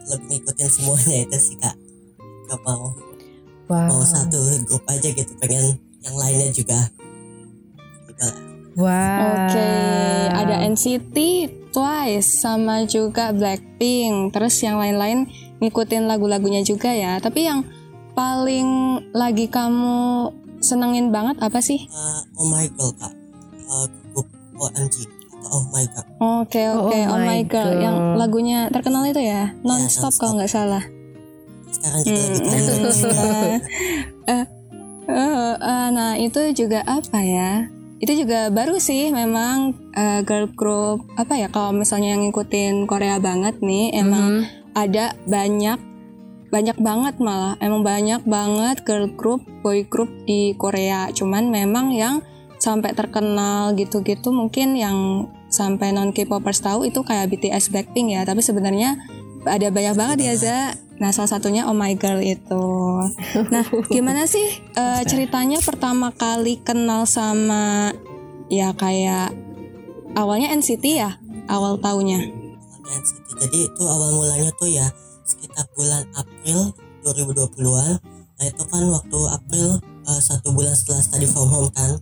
[0.07, 1.75] Lebih ngikutin semuanya itu sih kak.
[2.47, 2.95] Gak mau
[3.67, 6.79] Wow, mau satu grup aja gitu, pengen yang lainnya juga.
[8.09, 8.31] Idola.
[8.73, 9.21] wow.
[9.45, 9.69] Oke,
[10.31, 11.17] ada NCT,
[11.69, 14.33] Twice, sama juga Blackpink.
[14.33, 17.21] Terus yang lain-lain ngikutin lagu-lagunya juga ya.
[17.21, 17.61] Tapi yang
[18.15, 18.67] paling
[19.13, 21.87] lagi kamu senengin banget apa sih?
[21.87, 23.13] Uh, oh my girl kak,
[23.65, 25.07] uh, grup OMG.
[25.41, 26.05] Oh my god.
[26.43, 27.81] Oke Oh, oke, oh oh, my my girl, God.
[27.81, 30.13] yang lagunya terkenal itu ya, non stop Non-Stop.
[30.19, 30.83] kalau nggak salah.
[31.69, 32.77] Sekarang juga lagi Hmm.
[33.09, 33.57] Nah,
[34.27, 34.45] eh,
[35.09, 37.65] eh, eh, nah itu juga apa ya?
[37.97, 43.17] Itu juga baru sih memang eh, girl group apa ya kalau misalnya yang ngikutin Korea
[43.17, 44.73] banget nih emang Mhm.
[44.73, 45.79] ada banyak
[46.49, 47.55] banyak banget malah.
[47.61, 51.09] Emang banyak banget girl group boy group di Korea.
[51.13, 52.21] Cuman memang yang
[52.59, 58.25] sampai terkenal gitu-gitu mungkin yang sampai non K-popers tahu itu kayak BTS Blackpink ya.
[58.25, 58.99] Tapi sebenarnya
[59.47, 60.59] ada banyak banget ya Za.
[60.99, 62.67] Nah salah satunya Oh My Girl itu.
[63.47, 63.63] Nah
[63.95, 67.95] gimana sih eh, ceritanya pertama kali kenal sama
[68.51, 69.31] ya kayak
[70.19, 71.15] awalnya NCT ya?
[71.49, 72.19] Awal tahunnya
[72.89, 73.31] City.
[73.39, 74.89] Jadi itu awal mulanya tuh ya
[75.59, 76.59] sekitar bulan April
[77.03, 77.91] 2020-an.
[78.39, 81.99] Nah itu kan waktu April eh, satu bulan setelah study from home kan.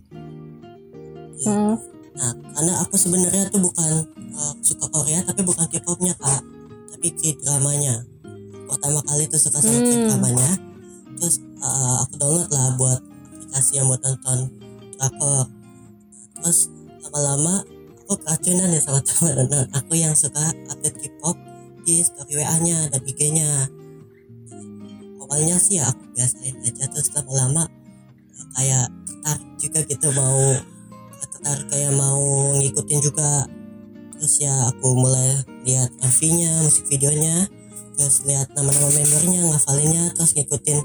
[1.42, 1.50] Ya.
[1.50, 1.74] Hmm.
[2.14, 6.42] Nah karena aku sebenarnya tuh bukan eh, suka Korea tapi bukan K-popnya kak,
[6.94, 8.06] tapi K-dramanya.
[8.70, 9.86] Pertama kali tuh suka sama Hmm.
[9.90, 10.50] K-dramanya.
[11.18, 13.00] Terus eh, aku download lah buat
[13.34, 14.38] aplikasi yang buat nonton
[14.94, 15.50] drakor.
[16.38, 16.70] Terus
[17.02, 17.66] lama-lama
[18.06, 21.47] aku keracunan ya sama teman aku yang suka update K-pop
[21.88, 23.64] di story WA-nya dan IG-nya.
[25.24, 27.64] Awalnya sih ya aku biasain aja terus lama-lama
[28.36, 30.40] eh, kayak tertarik juga gitu mau
[31.16, 33.48] tertarik kayak mau ngikutin juga.
[34.20, 37.48] Terus ya aku mulai lihat MV-nya, musik videonya,
[37.96, 40.84] terus lihat nama-nama membernya, ngafalinnya, terus ngikutin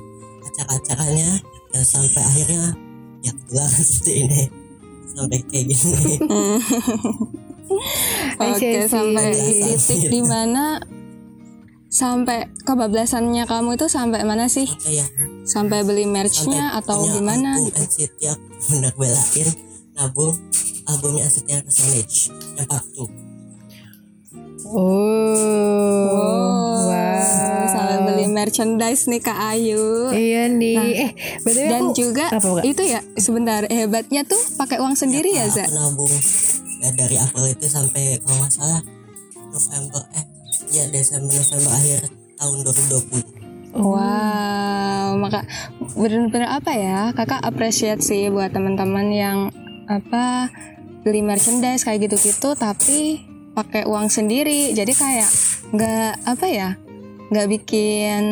[0.54, 1.44] acara-acaranya
[1.76, 2.78] dan sampai akhirnya
[3.26, 4.42] ya ketularan seperti ini
[5.12, 6.16] sampai kayak gini.
[8.40, 9.78] Oke, sampai Kebablasan.
[9.78, 10.66] titik di mana
[11.94, 14.66] sampai kebablasannya kamu itu sampai mana sih?
[14.66, 15.06] Sampai ya
[15.44, 17.82] Sampai beli merch-nya atau punya gimana album gitu?
[18.32, 18.40] Aku
[18.72, 19.48] benar belain
[19.94, 20.36] nabung
[20.88, 22.16] albumnya NCT yang Percentage
[22.58, 23.06] yang part 2
[24.66, 24.80] Oh,
[26.88, 30.10] Wow, sampai beli merchandise nih Kak Ayu.
[30.10, 31.12] Iya nih, eh
[31.44, 35.68] betul Dan juga apa, itu ya sebentar hebatnya tuh pakai uang sendiri ya Za?
[35.68, 36.10] aku nabung
[36.84, 38.82] ya dari April itu sampai kalau nggak salah
[39.56, 40.26] November eh
[40.76, 42.02] ya Desember November akhir
[42.36, 43.44] tahun 2020
[43.74, 45.50] Wow, maka
[45.98, 49.38] bener-bener apa ya kakak appreciate sih buat teman-teman yang
[49.90, 50.54] apa
[51.02, 53.26] beli merchandise kayak gitu-gitu tapi
[53.58, 54.78] pakai uang sendiri.
[54.78, 55.26] Jadi kayak
[55.74, 56.70] nggak apa ya
[57.34, 58.24] nggak bikin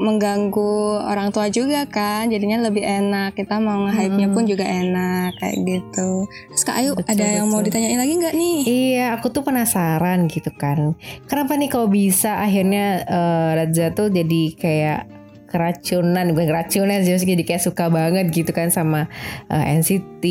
[0.00, 5.56] mengganggu orang tua juga kan jadinya lebih enak kita mau nge-hype-nya pun juga enak kayak
[5.68, 7.76] gitu terus Kak Ayu Betul, ada yang mau betul.
[7.76, 10.96] ditanyain lagi nggak nih Iya, aku tuh penasaran gitu kan.
[11.28, 15.00] Kenapa nih kalau bisa akhirnya eh, Raja tuh jadi kayak
[15.50, 19.10] keracunan, bukan keracunan sih, jadi kayak suka banget gitu kan sama
[19.50, 20.24] eh, NCT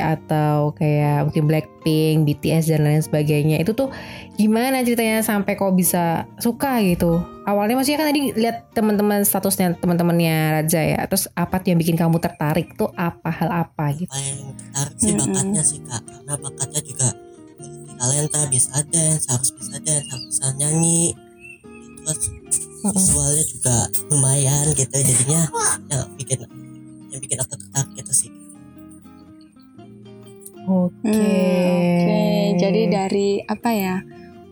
[0.00, 3.60] atau kayak mungkin Blackpink, BTS dan lain sebagainya.
[3.60, 3.92] Itu tuh
[4.40, 7.20] gimana ceritanya sampai kok bisa suka gitu?
[7.46, 11.00] Awalnya maksudnya kan tadi lihat teman-teman statusnya teman-temannya Raja ya.
[11.06, 14.10] Terus apa tuh yang bikin kamu tertarik tuh apa hal apa gitu?
[14.10, 17.08] apa yang tertarik sih bakatnya sih kak karena bakatnya juga
[17.96, 21.16] talenta bisa dance harus bisa dance harus bisa nyanyi
[22.04, 22.30] terus
[22.92, 23.76] visualnya juga
[24.10, 25.42] lumayan gitu jadinya
[25.88, 26.38] yang bikin
[27.10, 28.30] yang bikin aku tertarik gitu sih
[30.66, 30.98] Oke.
[31.06, 32.22] Hmm, Oke,
[32.58, 34.02] jadi dari apa ya?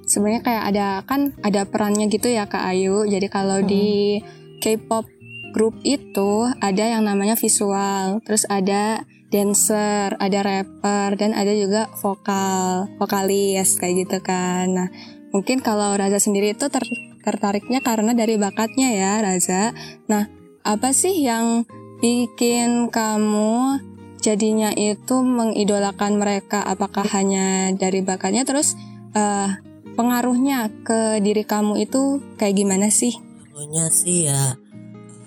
[0.06, 3.02] Sebenarnya kayak ada kan ada perannya gitu ya Kak Ayu.
[3.02, 3.66] Jadi kalau Hmm.
[3.66, 4.22] di
[4.62, 5.10] K-pop
[5.50, 9.02] group itu ada yang namanya visual, terus ada
[9.34, 14.70] dancer, ada rapper, dan ada juga vokal, vokalis kayak gitu kan.
[14.70, 14.88] Nah,
[15.34, 16.86] mungkin kalau Raza sendiri itu ter-
[17.24, 19.72] tertariknya karena dari bakatnya ya Raza.
[20.06, 20.28] Nah,
[20.60, 21.64] apa sih yang
[22.04, 23.80] bikin kamu
[24.20, 28.76] jadinya itu mengidolakan mereka apakah hanya dari bakatnya terus
[29.16, 29.50] eh,
[29.96, 33.16] pengaruhnya ke diri kamu itu kayak gimana sih?
[33.52, 34.56] Pokoknya sih ya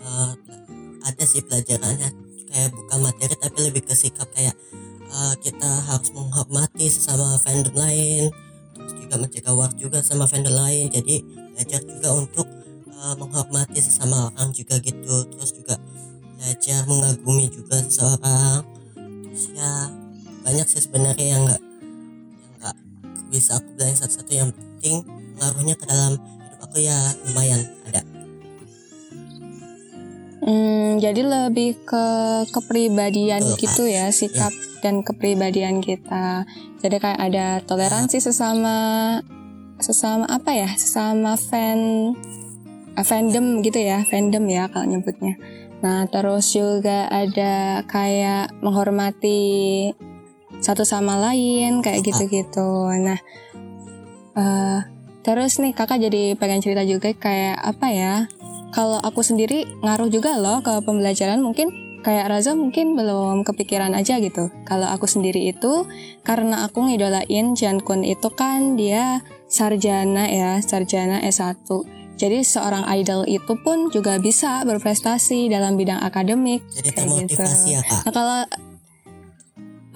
[0.06, 0.32] eh,
[1.02, 2.10] ada sih pelajarannya
[2.48, 4.54] kayak bukan materi tapi lebih ke sikap kayak
[5.10, 8.30] eh, kita harus menghormati sesama fandom lain
[8.78, 10.94] terus juga mencegah war juga sama fandom lain.
[10.94, 12.48] Jadi belajar juga untuk
[12.88, 15.26] eh, menghormati sesama orang juga gitu.
[15.34, 15.76] Terus juga
[16.38, 18.62] belajar mengagumi juga seseorang.
[19.28, 19.72] Terus ya
[20.46, 22.76] banyak sih sebenarnya yang enggak yang enggak
[23.34, 24.32] bisa aku bilang satu-satu.
[24.32, 24.96] Yang penting
[25.38, 28.02] pengaruhnya ke dalam hidup aku ya lumayan ada.
[30.48, 32.06] Hmm, jadi lebih ke
[32.56, 36.46] kepribadian Betul, gitu ya sikap dan kepribadian kita.
[36.82, 38.78] Jadi kayak ada toleransi sesama
[39.78, 42.14] sesama apa ya sesama fan
[42.98, 45.38] eh, fandom gitu ya fandom ya kalau nyebutnya.
[45.86, 49.94] Nah terus juga ada kayak menghormati
[50.58, 52.90] satu sama lain kayak gitu-gitu.
[52.98, 53.20] Nah
[54.34, 54.80] eh,
[55.22, 58.16] terus nih kakak jadi pengen cerita juga kayak apa ya?
[58.74, 64.18] Kalau aku sendiri ngaruh juga loh ke pembelajaran mungkin kayak Raza mungkin belum kepikiran aja
[64.22, 64.50] gitu.
[64.66, 65.86] Kalau aku sendiri itu
[66.22, 71.66] karena aku ngidolain Jan Kun itu kan dia sarjana ya, sarjana S1.
[72.18, 76.66] Jadi seorang idol itu pun juga bisa berprestasi dalam bidang akademik.
[76.74, 77.76] jadi Kayak termotivasi gitu.
[77.78, 78.40] ya kak Nah kalau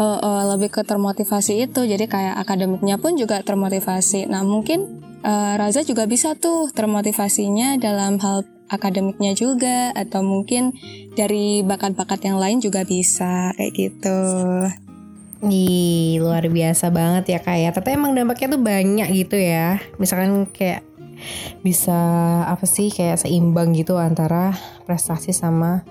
[0.02, 4.26] Oh, oh, lebih ke termotivasi itu, jadi kayak akademiknya pun juga termotivasi.
[4.26, 10.72] Nah mungkin eh, Raza juga bisa tuh termotivasinya dalam hal akademiknya juga, atau mungkin
[11.14, 14.20] dari bakat-bakat yang lain juga bisa kayak gitu.
[15.42, 17.70] Ih, luar biasa banget ya kak ya.
[17.74, 19.82] Ternyata emang dampaknya tuh banyak gitu ya.
[19.98, 20.86] Misalkan kayak
[21.62, 21.98] bisa
[22.50, 24.58] apa sih kayak seimbang gitu antara
[24.90, 25.86] prestasi sama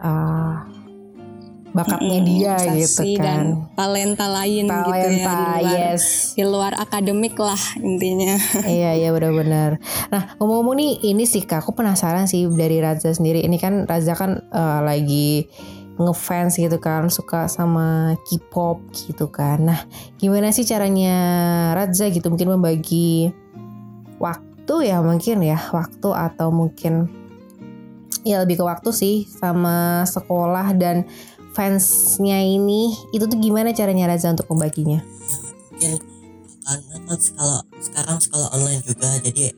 [0.00, 0.64] ah,
[1.76, 3.46] bakatnya Mm-mm, dia gitu dan kan.
[3.76, 6.04] talenta lain gitu ya Talenta, di luar, yes.
[6.34, 8.34] di luar akademik lah intinya.
[8.78, 9.76] iya iya benar-benar.
[10.08, 13.44] Nah ngomong-ngomong nih ini sih kak, aku penasaran sih dari Raza sendiri.
[13.44, 15.46] Ini kan Raza kan eh, lagi
[15.98, 19.68] ngefans gitu kan, suka sama K-pop gitu kan.
[19.68, 19.80] Nah
[20.16, 21.16] gimana sih caranya
[21.76, 23.28] Raza gitu mungkin membagi
[24.18, 27.08] waktu ya mungkin ya waktu atau mungkin
[28.26, 31.06] ya lebih ke waktu sih sama sekolah dan
[31.58, 35.02] fansnya ini itu tuh gimana caranya Raza untuk membaginya?
[35.74, 35.98] mungkin
[36.62, 39.50] karena kan kalau sekarang sekolah online juga jadi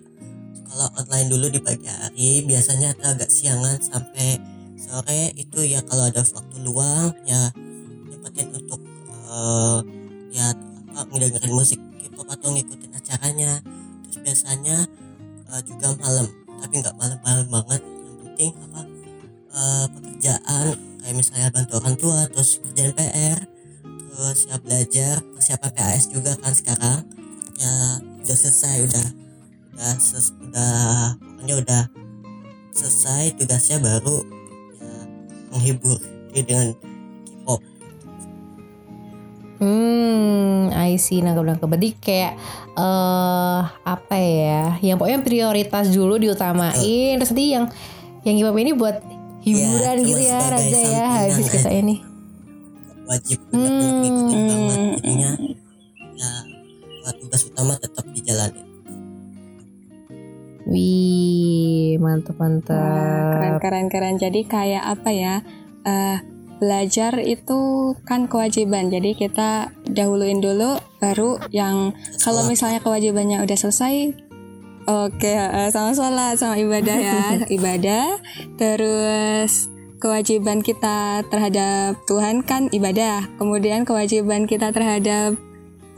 [0.56, 4.40] sekolah online dulu di pagi hari biasanya tuh agak siangan sampai
[4.80, 5.32] sore.
[5.36, 7.52] Itu ya kalau ada waktu luang ya
[8.08, 8.80] nyempetin untuk
[9.28, 9.78] eh,
[10.32, 10.56] ya
[10.96, 13.60] apa ngedengerin musik K-pop atau ngikutin acaranya.
[14.08, 14.88] Terus biasanya
[15.52, 16.32] eh, juga malam
[16.64, 17.80] tapi nggak malam-malam banget.
[17.84, 18.80] Yang penting apa
[19.52, 23.38] eh, pekerjaan kayak misalnya bantu orang tua terus kerjaan PR
[24.10, 26.98] terus ya belajar persiapan PAS juga kan sekarang
[27.56, 27.72] ya
[28.20, 29.06] udah selesai udah
[29.74, 31.82] udah ses, udah pokoknya udah
[32.76, 34.18] selesai tugasnya baru
[34.76, 34.96] ya
[35.50, 35.98] menghibur
[36.30, 36.68] diri dengan
[37.26, 37.60] K-pop
[39.60, 41.68] Hmm, I see nangkep nangkep.
[41.68, 42.32] Berarti kayak
[42.80, 44.80] eh apa ya?
[44.80, 47.20] Yang pokoknya prioritas dulu diutamain.
[47.20, 47.68] Terus nanti yang
[48.24, 51.04] yang hip ini buat hiburan cuma gitu ya, Raja ya.
[51.08, 51.78] Habis kita aja.
[51.78, 51.96] ini.
[53.02, 54.46] wajib ngikutin Hmm.
[54.46, 55.30] banget jadinya
[56.14, 56.32] ya
[57.18, 58.62] tugas utama tetap dijalani
[60.70, 62.78] Wih, mantep mantep.
[63.34, 64.14] keren keren keren.
[64.16, 65.34] Jadi kayak apa ya?
[65.82, 66.20] eh
[66.60, 67.58] belajar itu
[68.04, 68.86] kan kewajiban.
[68.86, 74.14] Jadi kita dahuluin dulu, baru yang kalau misalnya kewajibannya udah selesai,
[74.86, 77.22] oke eh, sama sholat sama ibadah ya,
[77.56, 78.20] ibadah.
[78.56, 79.68] Terus
[80.00, 83.28] kewajiban kita terhadap Tuhan kan ibadah.
[83.36, 85.36] Kemudian kewajiban kita terhadap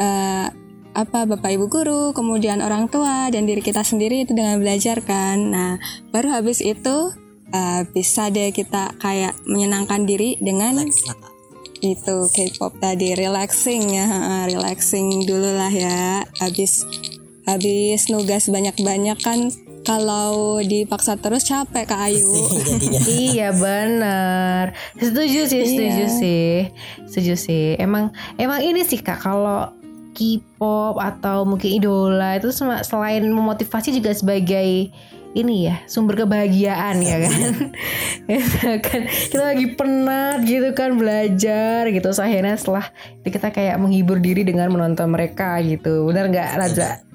[0.01, 0.47] eh,
[0.93, 5.39] apa bapak ibu guru, kemudian orang tua dan diri kita sendiri itu dengan belajar kan.
[5.41, 5.72] Nah,
[6.12, 7.14] baru habis itu
[7.55, 11.07] eh, bisa deh kita kayak menyenangkan diri dengan Relax
[11.83, 14.07] itu K-pop tadi relaxing ya,
[14.47, 16.22] relaxing dulu lah ya.
[16.39, 16.87] Habis
[17.43, 19.51] habis nugas banyak-banyak kan
[19.82, 22.22] kalau dipaksa terus capek Kak Ayu.
[23.26, 24.78] iya bener.
[24.95, 26.18] Setuju sih Setuju Iya.
[26.22, 26.51] sih.
[27.11, 27.66] Setuju sih.
[27.76, 29.74] Emang Emang ini sih kak Kalau
[30.12, 32.53] K-pop atau mungkin idola itu
[32.84, 34.93] selain memotivasi juga sebagai
[35.32, 37.40] ini ya sumber kebahagiaan ya kan?
[38.28, 39.01] Gitu kan.
[39.09, 42.05] Kita lagi penat gitu kan belajar gitu.
[42.07, 42.86] Terus akhirnya setelah
[43.24, 46.07] itu kita kayak menghibur diri dengan menonton mereka gitu.
[46.07, 47.12] Benar nggak Raza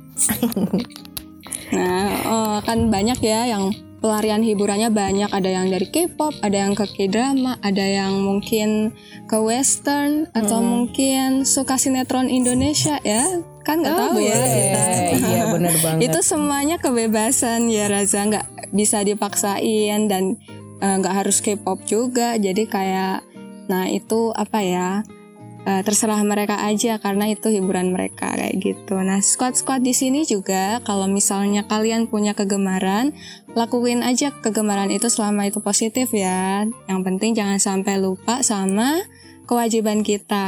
[1.68, 5.28] Nah, oh, kan banyak ya yang pelarian hiburannya banyak.
[5.28, 8.96] Ada yang dari K-pop, ada yang ke K-drama, ada yang mungkin
[9.28, 13.26] ke western atau mungkin suka sinetron Indonesia ya.
[13.68, 14.84] Kan nggak tahu ya kita.
[15.28, 20.40] iya benar banget Itu semuanya kebebasan ya Raza nggak bisa dipaksain dan
[20.80, 22.40] eh, nggak harus K-pop juga.
[22.40, 23.28] Jadi kayak
[23.68, 25.04] nah itu apa ya?
[25.68, 28.96] Eh, terserah mereka aja karena itu hiburan mereka kayak gitu.
[28.96, 33.12] Nah, squad-squad di sini juga kalau misalnya kalian punya kegemaran,
[33.52, 36.64] lakuin aja kegemaran itu selama itu positif ya.
[36.88, 39.04] Yang penting jangan sampai lupa sama
[39.44, 40.48] kewajiban kita.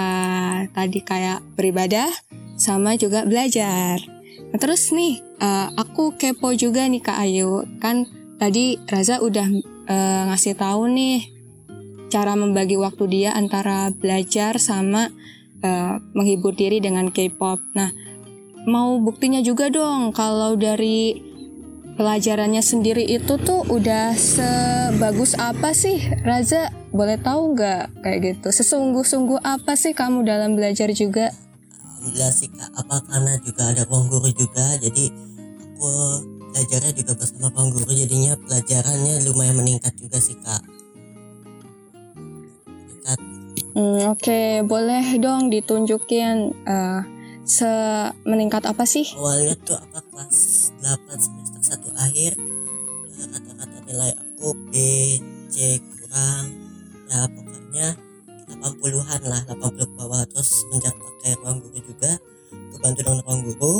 [0.71, 2.07] Tadi kayak beribadah
[2.55, 3.99] sama juga belajar.
[4.49, 7.67] Nah, terus nih, eh, aku kepo juga nih Kak Ayu.
[7.83, 8.07] Kan
[8.39, 9.47] tadi Raza udah
[9.89, 11.38] eh, ngasih tahu nih
[12.09, 15.13] cara membagi waktu dia antara belajar sama
[15.61, 17.61] eh, menghibur diri dengan K-pop.
[17.77, 17.93] Nah,
[18.65, 21.21] mau buktinya juga dong kalau dari
[21.95, 26.73] pelajarannya sendiri itu tuh udah sebagus apa sih Raza?
[26.89, 28.49] Boleh tahu nggak kayak gitu?
[28.49, 31.29] Sesungguh-sungguh apa sih kamu dalam belajar juga?
[31.99, 35.11] alhamdulillah sih kak apa karena juga ada guru juga jadi
[35.59, 35.89] aku
[36.55, 40.63] belajarnya juga bersama guru jadinya pelajarannya lumayan meningkat juga sih kak
[42.99, 43.19] meningkat
[43.69, 47.01] Hmm, Oke, boleh dong ditunjukin eh,
[47.45, 47.69] se
[48.25, 49.05] meningkat apa sih?
[49.13, 50.37] awalnya tuh apa kelas
[50.81, 52.31] 8 semester 1 akhir.
[53.13, 54.73] Ya, rata-rata nilai aku B
[55.47, 56.45] C kurang.
[57.13, 57.87] Ya pokoknya
[58.49, 60.25] 80-an lah 80 ke bawah.
[60.25, 62.11] Terus semenjak pakai ruang guru juga
[62.73, 63.75] kebantu dengan ruang guru.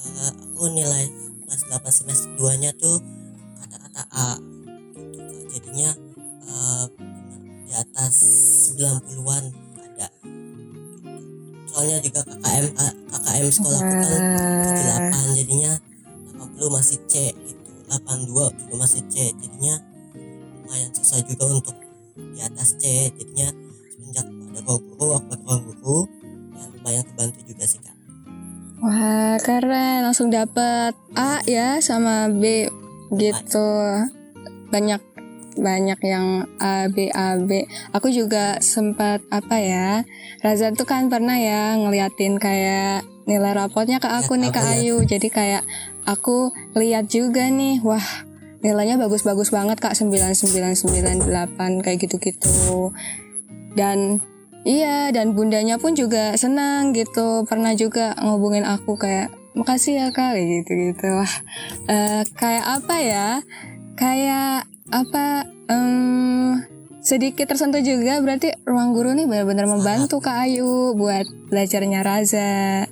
[0.00, 1.04] Eh, aku nilai
[1.44, 2.98] kelas 8 semester 2 nya tuh
[3.60, 4.30] kata-kata A.
[4.96, 5.92] Gitu jadinya
[6.48, 6.84] eh,
[7.70, 8.14] di atas
[8.74, 9.44] 90-an
[9.78, 10.10] ada.
[11.70, 12.66] Soalnya juga KKM
[13.06, 14.22] KKM sekolah aku kan
[15.14, 15.72] 8 jadinya.
[16.34, 19.30] 80 masih C gitu 82 juga masih C.
[19.38, 19.78] Jadinya
[20.66, 21.78] lumayan susah juga untuk
[22.18, 23.14] di atas C.
[23.14, 23.54] Jadinya
[23.94, 25.98] semenjak ada ruang guru aku ada ruang guru
[26.58, 27.96] ya lumayan kebantu juga sih kak.
[28.82, 30.10] Wah, keren.
[30.10, 32.66] Langsung dapet A ya sama B
[33.14, 33.70] gitu.
[34.74, 35.02] Banyak
[35.60, 37.68] banyak yang A B A B.
[37.92, 40.02] Aku juga sempat apa ya?
[40.40, 44.66] Raza tuh kan pernah ya ngeliatin kayak nilai rapotnya ke aku Ya, nih ke aku
[44.66, 44.80] lihat.
[44.82, 44.96] Ayu.
[45.04, 45.62] Jadi kayak
[46.08, 48.02] aku lihat juga nih, wah
[48.60, 52.92] nilainya bagus-bagus banget kak 9998 kayak gitu-gitu.
[53.76, 54.20] Dan
[54.60, 57.48] Iya, dan bundanya pun juga senang gitu.
[57.48, 61.06] Pernah juga ngobongin aku kayak, makasih ya kak, kayak gitu-gitu.
[61.16, 61.34] Wah,
[61.88, 63.28] eh, kayak apa ya?
[63.96, 65.46] Kayak apa?
[65.70, 66.66] em,
[67.00, 68.18] sedikit tersentuh juga.
[68.20, 72.86] Berarti ruang guru nih benar-benar membantu Kak Ayu buat belajarnya Raza.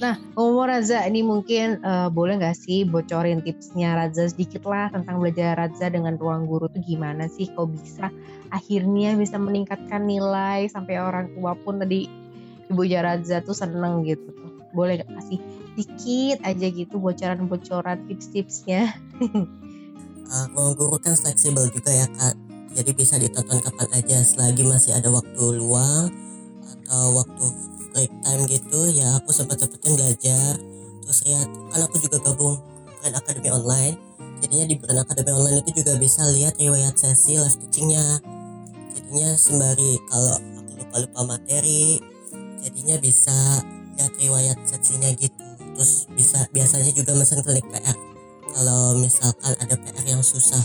[0.00, 5.20] Nah, ngomong Raza, ini mungkin eh, boleh nggak sih bocorin tipsnya Raza sedikit lah tentang
[5.20, 7.52] belajar Raza dengan ruang guru tuh gimana sih?
[7.52, 8.08] Kok bisa
[8.48, 12.08] akhirnya bisa meningkatkan nilai sampai orang tua pun tadi
[12.72, 14.50] Ibu Raza tuh seneng gitu tuh.
[14.72, 15.38] Boleh nggak kasih
[15.76, 18.96] dikit aja gitu bocoran-bocoran tips-tipsnya?
[20.30, 22.34] uh, ruang guru kan fleksibel juga ya kak.
[22.70, 26.06] Jadi bisa ditonton kapan aja selagi masih ada waktu luang
[26.62, 27.44] atau waktu
[27.90, 30.54] break time gitu ya aku sempat sempetin belajar.
[31.02, 32.62] Terus lihat kan aku juga gabung
[33.02, 33.98] brand academy online.
[34.40, 38.22] Jadinya di brand academy online itu juga bisa lihat riwayat sesi live teachingnya.
[38.94, 41.98] Jadinya sembari kalau aku lupa lupa materi
[42.62, 43.34] jadinya bisa
[43.98, 45.42] lihat riwayat sesinya gitu.
[45.74, 48.09] Terus bisa biasanya juga mesen klinik PR
[48.54, 50.62] kalau misalkan ada PR yang susah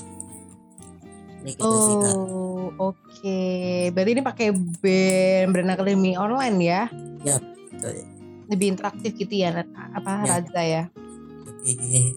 [1.45, 3.41] Kayak gitu sih kak Oh, oke.
[3.93, 4.47] Berarti ini pakai
[4.81, 6.89] brand brand akademi online ya?
[7.21, 8.01] Betul.
[8.49, 9.53] Lebih interaktif gitu ya,
[9.93, 10.41] apa Ya.
[10.41, 10.83] Raza ya?
[11.45, 12.13] lebih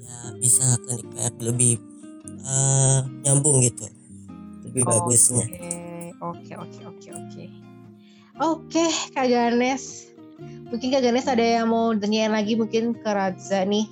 [0.00, 1.76] ya bisa klinik PR lebih
[2.44, 3.84] eh, nyambung gitu
[4.64, 5.44] lebih bagusnya
[6.18, 7.44] Oke, oke, oke, oke.
[8.42, 8.84] Oke,
[9.14, 10.10] Kak Ganes.
[10.66, 13.86] Mungkin Kak Ganes ada yang mau tanyain lagi mungkin ke Raza nih.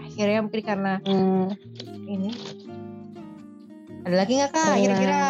[0.00, 1.52] Akhirnya mungkin karena Hmm,
[2.06, 2.30] ini.
[4.04, 5.20] Ada lagi nggak Kak kira-kira?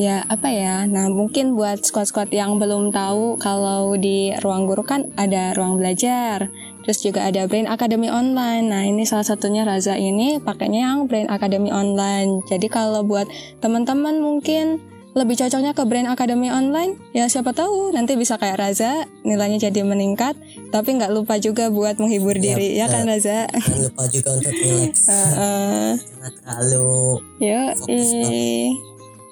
[0.00, 0.88] Ya apa ya?
[0.88, 6.48] Nah mungkin buat squad-squad yang belum tahu kalau di ruang guru kan ada ruang belajar,
[6.80, 8.72] terus juga ada Brain Academy online.
[8.72, 12.40] Nah ini salah satunya Raza ini pakainya yang Brain Academy online.
[12.48, 13.28] Jadi kalau buat
[13.60, 14.80] teman-teman mungkin
[15.12, 17.92] lebih cocoknya ke Brain Academy online, ya siapa tahu.
[17.92, 18.92] Nanti bisa kayak Raza
[19.22, 20.34] nilainya jadi meningkat.
[20.68, 23.44] Tapi nggak lupa juga buat menghibur Iya, diri, ya kan Raza?
[23.46, 24.94] jangan lupa juga untuk relax.
[25.04, 25.90] Heeh.
[26.00, 26.96] jangan terlalu
[27.38, 28.10] Yuk, Fokus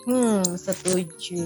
[0.01, 1.44] Hmm, setuju.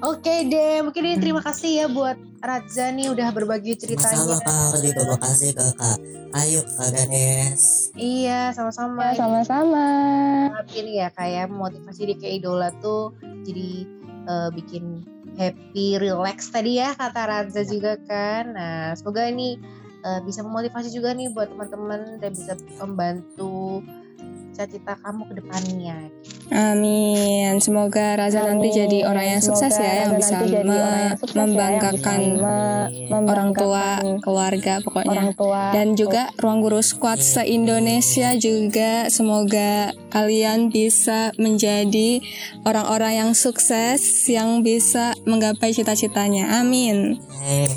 [0.00, 4.16] Oke deh, mungkin ini terima kasih ya buat Raza nih udah berbagi ceritanya.
[4.16, 5.98] sama kak aku juga makasih ke kak
[6.40, 9.12] Ayu kak Ganes Iya, sama-sama.
[9.12, 9.86] sama-sama.
[10.48, 13.12] Tapi ya kayak motivasi di kayak idola tuh
[13.44, 13.84] jadi
[14.24, 15.04] eh, bikin
[15.36, 18.56] happy, relax tadi ya kata Raza juga kan.
[18.56, 19.60] Nah, semoga ini
[20.00, 23.84] eh, bisa memotivasi juga nih buat teman-teman dan bisa membantu
[24.50, 25.96] cita-cita kamu ke depannya.
[26.50, 27.54] Amin.
[27.56, 28.78] Semoga Raza nanti Amin.
[28.82, 31.38] jadi orang yang sukses Semoga ya, yang Raza bisa nanti me- orang yang sukses ya,
[31.38, 32.58] yang membanggakan bisa
[33.08, 33.86] me- orang tua,
[34.20, 35.10] keluarga pokoknya.
[35.12, 39.72] orang tua Dan juga ruang guru squad se-Indonesia juga semoga
[40.10, 42.18] kalian bisa menjadi
[42.62, 46.58] orang-orang yang sukses yang bisa menggapai cita-citanya.
[46.58, 47.22] Amin.
[47.40, 47.70] eh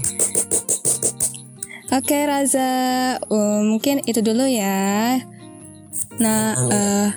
[1.93, 2.74] Oke Raza,
[3.21, 5.21] uh, mungkin itu dulu ya.
[6.22, 6.72] Nah, Amin.
[6.74, 7.09] eh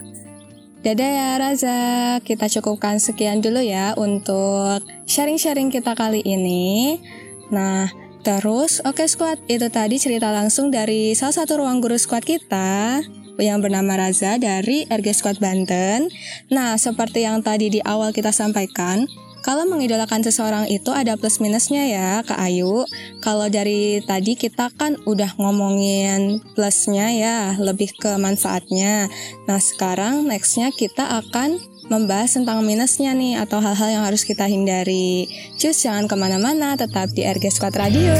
[0.86, 1.80] dadah ya Raza.
[2.22, 4.80] Kita cukupkan sekian dulu ya untuk
[5.10, 7.02] sharing-sharing kita kali ini.
[7.50, 7.90] Nah,
[8.22, 13.02] terus oke squad, itu tadi cerita langsung dari salah satu ruang guru squad kita
[13.36, 16.08] yang bernama Raza dari RG Squad Banten.
[16.48, 19.04] Nah, seperti yang tadi di awal kita sampaikan,
[19.46, 22.82] kalau mengidolakan seseorang itu ada plus minusnya ya, Kak Ayu.
[23.22, 29.06] Kalau dari tadi kita kan udah ngomongin plusnya ya, lebih ke manfaatnya.
[29.46, 35.30] Nah sekarang nextnya kita akan membahas tentang minusnya nih atau hal-hal yang harus kita hindari.
[35.54, 38.18] Cus jangan ke mana-mana, tetap di RG Squad Radio.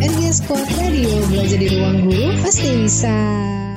[0.00, 3.12] RG Squad Radio belajar di ruang guru pasti bisa.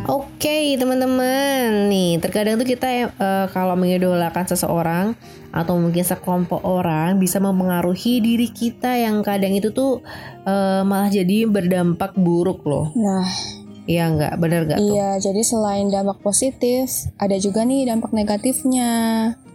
[0.06, 5.18] Oke teman-teman, nih terkadang tuh kita eh, kalau mengidolakan seseorang
[5.50, 10.06] atau mungkin sekelompok orang bisa mempengaruhi diri kita yang kadang itu tuh
[10.46, 12.94] eh, malah jadi berdampak buruk loh.
[12.94, 13.26] Nah,
[13.86, 14.98] Iya nggak, bener nggak tuh?
[14.98, 16.90] iya jadi selain dampak positif,
[17.22, 18.94] ada juga nih dampak negatifnya.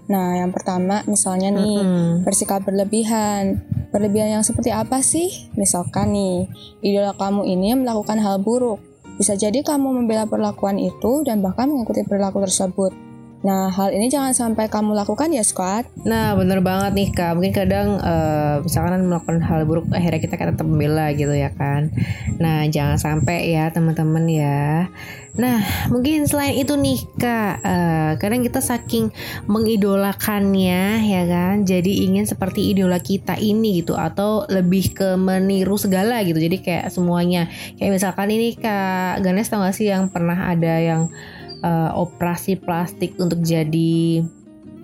[0.07, 2.27] Nah, yang pertama misalnya nih, Mm-mm.
[2.27, 3.63] bersikap berlebihan.
[3.91, 5.51] Berlebihan yang seperti apa sih?
[5.59, 6.47] Misalkan nih,
[6.83, 8.79] idola kamu ini melakukan hal buruk.
[9.21, 13.10] Bisa jadi kamu membela perlakuan itu dan bahkan mengikuti perilaku tersebut.
[13.41, 15.91] Nah, hal ini jangan sampai kamu lakukan ya, squad.
[16.01, 17.37] Nah bener banget nih kak.
[17.37, 21.93] Mungkin kadang eh, misalkan melakukan hal buruk Akhirnya kita tetap membela gitu ya kan?
[22.41, 24.89] Nah jangan sampai ya teman-teman ya.
[25.37, 25.61] Nah
[25.93, 29.13] mungkin selain itu nih kak eh, Kadang kita saking
[29.45, 31.69] mengidolakannya ya kan?
[31.69, 36.41] Jadi ingin seperti idola kita ini gitu Atau lebih ke meniru segala gitu.
[36.41, 37.53] Jadi kayak semuanya.
[37.77, 41.13] Kayak misalkan ini kak Ganes tau gak sih yang pernah ada yang
[41.61, 44.25] eh, Operasi plastik untuk jadi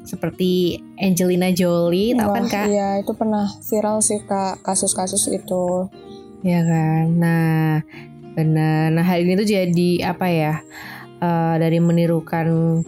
[0.07, 2.71] seperti Angelina Jolie, tau kan kak?
[2.71, 5.91] Iya, itu pernah viral sih, Kak, kasus-kasus itu.
[6.47, 7.11] Ya kan.
[7.19, 7.83] Nah,
[8.39, 8.95] benar.
[8.95, 10.63] Nah hal ini tuh jadi apa ya?
[11.21, 12.81] eh, dari menirukan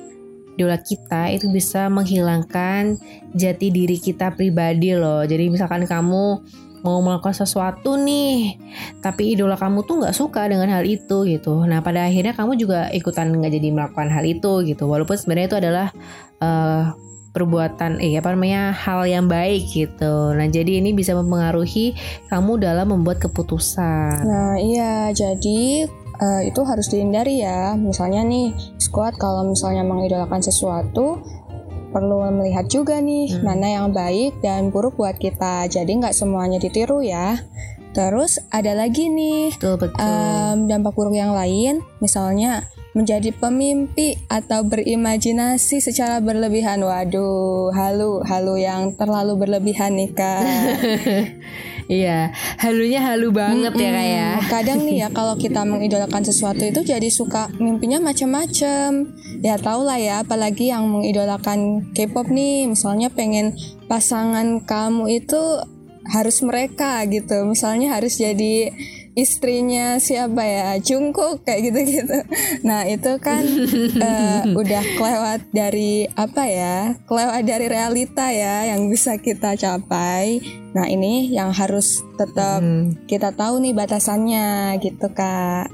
[0.59, 2.99] idola kita itu bisa menghilangkan
[3.30, 5.22] jati diri kita pribadi loh.
[5.22, 6.43] Jadi misalkan kamu
[6.87, 8.59] mau melakukan sesuatu nih,
[9.03, 11.64] tapi idola kamu tuh nggak suka dengan hal itu gitu.
[11.66, 14.85] Nah pada akhirnya kamu juga ikutan nggak jadi melakukan hal itu gitu.
[14.87, 15.87] Walaupun sebenarnya itu adalah
[16.39, 16.83] eh,
[17.33, 20.35] perbuatan, eh apa namanya hal yang baik gitu.
[20.35, 21.95] Nah jadi ini bisa mempengaruhi
[22.26, 24.26] kamu dalam membuat keputusan.
[24.26, 25.87] Nah, iya, jadi
[26.18, 27.79] eh, itu harus dihindari ya.
[27.79, 28.51] Misalnya nih,
[28.83, 31.22] squad kalau misalnya mengidolakan sesuatu,
[31.89, 33.43] perlu melihat juga nih Hmm.
[33.45, 35.66] mana yang baik dan buruk buat kita.
[35.66, 37.41] Jadi nggak semuanya ditiru ya.
[37.93, 39.99] Terus ada lagi nih Betul betul.
[39.99, 46.82] em, dampak buruk yang lain, misalnya menjadi pemimpi atau berimajinasi secara berlebihan.
[46.82, 50.43] Waduh, halu, halu yang terlalu berlebihan nih kak.
[51.89, 54.28] Iya, halunya halu banget ya kak ya.
[54.36, 54.49] Mm-mm.
[54.53, 59.09] Kadang nih ya kalau kita mengidolakan sesuatu itu jadi suka mimpinya macam-macam.
[59.41, 63.57] Ya tau lah ya, apalagi yang mengidolakan K-pop nih, misalnya pengen
[63.89, 65.41] pasangan kamu itu
[66.12, 67.49] harus mereka gitu.
[67.49, 68.68] Misalnya harus jadi
[69.19, 72.19] istrinya siapa ya Jungkook kayak gitu-gitu.
[72.62, 73.43] Nah itu kan
[73.99, 80.39] eh, udah kelewat dari apa ya, kelewat dari realita ya yang bisa kita capai.
[80.71, 82.95] Nah ini yang harus tetap Hmm.
[83.11, 85.71] kita tahu nih batasannya gitu kak.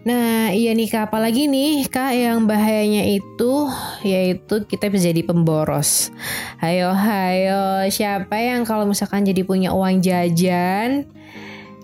[0.00, 3.68] Nah iya nih kak, apalagi nih kak yang bahayanya itu
[4.00, 6.08] yaitu kita bisa jadi pemboros.
[6.56, 11.04] Hayo hayo, siapa yang kalau misalkan jadi punya uang jajan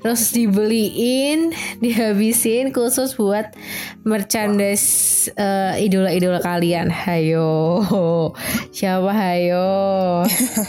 [0.06, 1.50] terus dibeliin,
[1.82, 3.50] dihabisin khusus buat
[4.06, 6.94] merchandise eh, idola-idola kalian.
[6.94, 7.82] Hayo,
[8.70, 10.22] siapa hayo?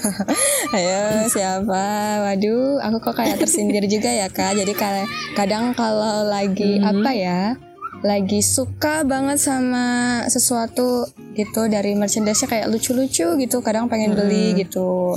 [0.73, 1.85] Ayo siapa?
[2.25, 4.57] Waduh, aku kok kayak tersindir juga ya kak.
[4.57, 5.05] Jadi ka-
[5.37, 7.53] kadang kalau lagi apa ya,
[8.01, 11.05] lagi suka banget sama sesuatu
[11.37, 15.13] gitu dari merchandise-nya kayak lucu-lucu gitu, kadang pengen beli gitu.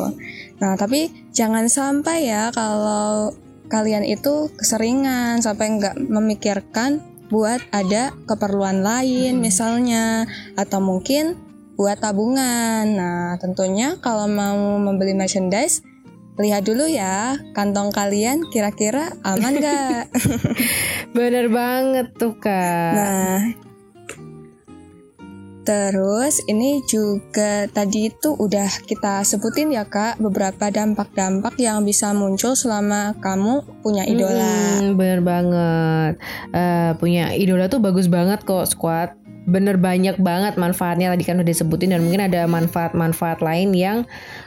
[0.60, 3.32] Nah tapi jangan sampai ya kalau
[3.70, 7.00] kalian itu keseringan sampai nggak memikirkan
[7.30, 10.26] buat ada keperluan lain misalnya
[10.58, 11.38] atau mungkin
[11.78, 12.84] buat tabungan.
[12.92, 15.80] Nah, tentunya kalau mau membeli merchandise,
[16.36, 20.12] lihat dulu ya kantong kalian kira-kira aman gak?
[21.16, 22.92] Bener banget tuh kak.
[22.92, 23.40] nah,
[25.62, 32.56] terus ini juga tadi itu udah kita sebutin ya kak beberapa dampak-dampak yang bisa muncul
[32.56, 34.80] selama kamu punya idola.
[34.80, 36.14] Mm-mm, bener banget.
[36.56, 39.19] Eh, punya idola tuh bagus banget kok squad.
[39.48, 44.04] Bener banyak banget manfaatnya tadi kan udah disebutin dan mungkin ada manfaat-manfaat lain yang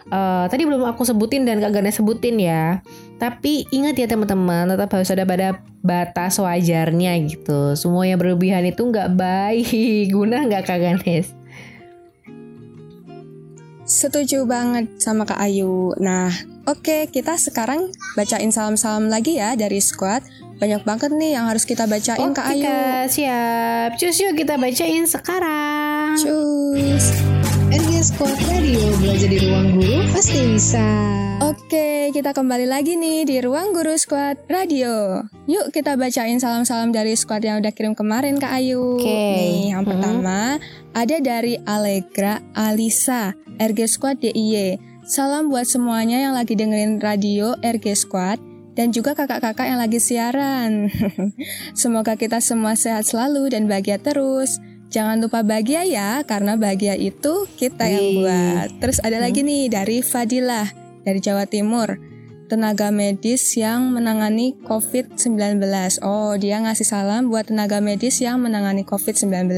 [0.10, 2.82] eh, tadi belum aku sebutin dan kagak sebutin ya.
[3.18, 7.74] Tapi ingat ya teman-teman, tetap harus ada pada batas wajarnya gitu.
[7.74, 9.68] Semua yang berlebihan itu nggak baik.
[10.16, 11.44] Guna nggak kak Ganes?
[13.84, 15.92] Setuju banget sama Kak Ayu.
[16.00, 16.32] Nah,
[16.64, 20.24] oke kita sekarang bacain salam-salam lagi ya dari squad.
[20.62, 22.66] Banyak banget nih yang harus kita bacain Kak Oke Ayu.
[22.66, 23.90] Kak, siap.
[23.98, 26.18] Cus yuk kita bacain sekarang.
[26.20, 27.06] Cus.
[27.74, 30.86] RG Squad Radio belajar di ruang guru pasti bisa.
[31.42, 35.26] Oke, kita kembali lagi nih di Ruang Guru Squad Radio.
[35.50, 39.02] Yuk kita bacain salam-salam dari squad yang udah kirim kemarin Kak Ayu.
[39.02, 39.10] Oke.
[39.10, 40.62] Nih, yang pertama
[40.94, 44.78] ada dari Allegra Alisa, RG Squad DIY.
[45.10, 50.90] Salam buat semuanya yang lagi dengerin radio RG Squad dan juga kakak-kakak yang lagi siaran.
[51.80, 54.58] Semoga kita semua sehat selalu dan bahagia terus.
[54.94, 58.68] Jangan lupa bahagia ya, karena bahagia itu kita yang buat.
[58.78, 60.70] Terus ada lagi nih dari Fadilah
[61.02, 61.98] dari Jawa Timur.
[62.46, 65.58] Tenaga medis yang menangani COVID-19.
[66.06, 69.50] Oh, dia ngasih salam buat tenaga medis yang menangani COVID-19.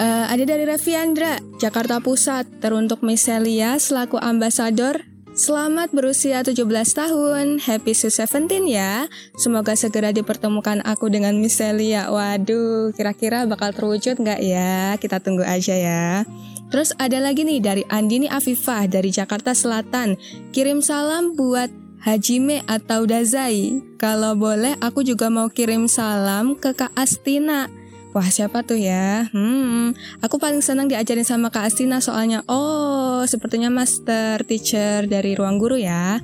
[0.00, 5.09] Eh, ada dari Reviandra, Jakarta Pusat, teruntuk Miselia selaku ambasador.
[5.40, 9.08] Selamat berusia 17 tahun, happy to 17 ya.
[9.40, 12.12] Semoga segera dipertemukan aku dengan Miselia.
[12.12, 15.00] Waduh, kira-kira bakal terwujud nggak ya?
[15.00, 16.28] Kita tunggu aja ya.
[16.68, 20.20] Terus ada lagi nih dari Andini Afifah dari Jakarta Selatan.
[20.52, 21.72] Kirim salam buat
[22.04, 23.80] Hajime atau Dazai.
[23.96, 27.79] Kalau boleh aku juga mau kirim salam ke Kak Astina.
[28.10, 29.30] Wah siapa tuh ya?
[29.30, 35.62] Hmm, aku paling senang diajarin sama Kak Astina soalnya oh sepertinya master teacher dari ruang
[35.62, 36.18] guru ya.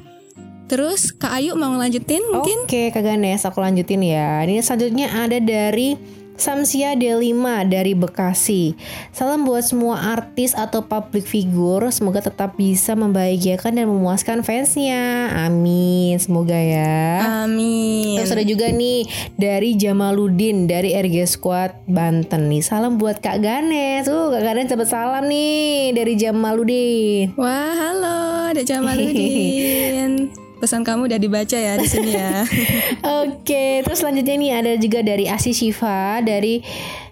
[0.67, 2.67] Terus Kak Ayu mau ngelanjutin mungkin?
[2.67, 4.43] Oke, Kak Ganes, aku lanjutin ya.
[4.43, 5.95] Ini selanjutnya ada dari
[6.37, 7.33] Samsia D5
[7.69, 8.77] dari Bekasi.
[9.11, 15.33] Salam buat semua artis atau public figure, semoga tetap bisa membahagiakan dan memuaskan fansnya.
[15.33, 17.25] Amin, semoga ya.
[17.45, 18.21] Amin.
[18.21, 19.09] Terus ada juga nih
[19.41, 22.63] dari Jamaludin dari RG Squad Banten nih.
[22.63, 24.05] Salam buat Kak Ganes.
[24.05, 27.33] Tuh, Kak Ganes dapat salam nih dari Jamaludin.
[27.41, 30.29] Wah, halo, ada Jamaludin.
[30.57, 32.43] Pesan kamu udah dibaca ya di sini ya.
[33.25, 36.65] Oke, terus selanjutnya nih ada juga dari Asi Shiva dari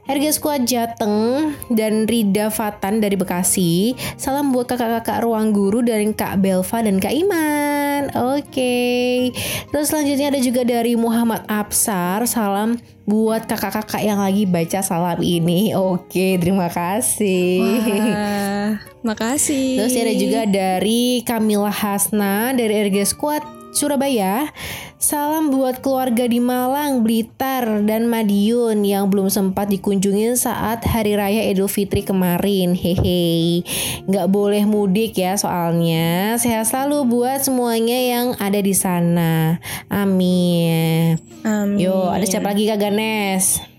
[0.04, 3.96] Harga Squad Jateng dan Rida Fatan dari Bekasi.
[4.20, 8.12] Salam buat kakak-kakak ruang guru dari Kak Belva dan Kak Iman.
[8.12, 9.32] Oke.
[9.72, 12.28] Terus selanjutnya ada juga dari Muhammad Absar.
[12.28, 12.76] Salam
[13.08, 15.72] buat kakak-kakak yang lagi baca salam ini.
[15.72, 17.64] Oke, terima kasih.
[17.64, 18.76] Wah,
[19.08, 19.80] makasih.
[19.80, 24.54] Terus ada juga dari Kamila Hasna dari RG Squad Surabaya.
[25.02, 31.42] Salam buat keluarga di Malang, Blitar, dan Madiun yang belum sempat dikunjungi saat Hari Raya
[31.50, 32.72] Idul Fitri kemarin.
[32.72, 33.66] Hehe,
[34.06, 36.38] nggak boleh mudik ya soalnya.
[36.38, 39.58] Sehat selalu buat semuanya yang ada di sana.
[39.90, 41.18] Amin.
[41.42, 41.82] Amin.
[41.82, 43.74] Yo, ada siapa lagi Kak Ganes?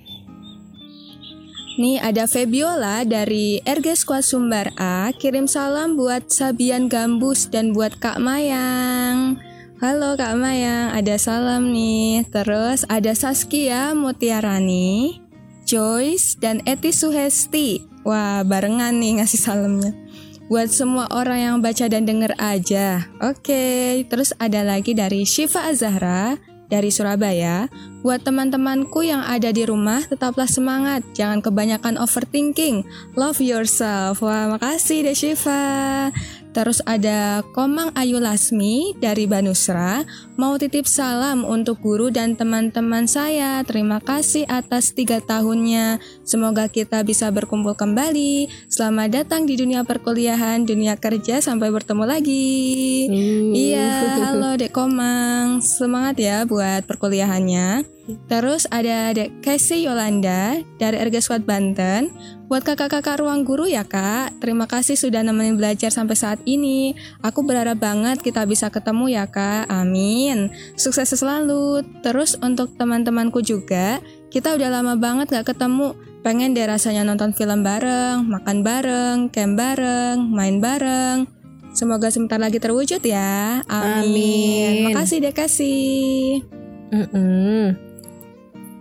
[1.76, 8.00] Nih ada Febiola dari RG Squad Sumbar A kirim salam buat Sabian Gambus dan buat
[8.00, 9.45] Kak Mayang.
[9.86, 12.26] Halo Kak Mayang, ada salam nih.
[12.34, 15.22] Terus ada Saskia Mutiarani,
[15.62, 17.86] Joyce dan Eti Suhesti.
[18.02, 19.94] Wah, barengan nih ngasih salamnya.
[20.50, 23.06] Buat semua orang yang baca dan denger aja.
[23.22, 26.34] Oke, terus ada lagi dari Shiva Azahra
[26.66, 27.70] dari Surabaya.
[28.02, 31.02] Buat teman-temanku yang ada di rumah, tetaplah semangat.
[31.18, 32.86] Jangan kebanyakan overthinking.
[33.18, 34.22] Love yourself.
[34.22, 36.10] Wah, makasih deh Shiva.
[36.56, 40.08] Terus ada Komang Ayu Lasmi dari Banusra
[40.40, 43.60] mau titip salam untuk guru dan teman-teman saya.
[43.68, 46.00] Terima kasih atas tiga tahunnya.
[46.24, 48.48] Semoga kita bisa berkumpul kembali.
[48.72, 51.44] Selamat datang di dunia perkuliahan, dunia kerja.
[51.44, 53.12] Sampai bertemu lagi.
[53.52, 53.92] Iya,
[54.32, 55.60] halo Dek Komang.
[55.60, 57.95] Semangat ya buat perkuliahannya.
[58.06, 62.14] Terus ada Dek Casey Yolanda dari RG Squad Banten.
[62.46, 66.94] Buat kakak-kakak ruang guru ya kak, terima kasih sudah nemenin belajar sampai saat ini.
[67.26, 70.54] Aku berharap banget kita bisa ketemu ya kak, amin.
[70.78, 71.82] Sukses selalu.
[72.06, 73.98] Terus untuk teman-temanku juga,
[74.30, 75.98] kita udah lama banget gak ketemu.
[76.22, 81.26] Pengen deh rasanya nonton film bareng, makan bareng, camp bareng, main bareng.
[81.74, 83.66] Semoga sebentar lagi terwujud ya.
[83.66, 84.06] Amin.
[84.06, 84.94] Amin.
[84.94, 86.46] Makasih deh kasih.
[86.94, 87.85] Mm-mm.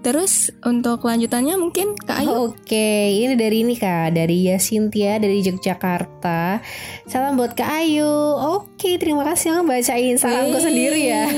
[0.05, 2.53] Terus untuk kelanjutannya mungkin Kak Ayu.
[2.53, 6.61] Oke, ini dari ini kak, dari Yasintia dari Yogyakarta.
[7.09, 8.13] Salam buat Kak Ayu.
[8.61, 11.25] Oke, terima kasih yang bacain salamku sendiri ya.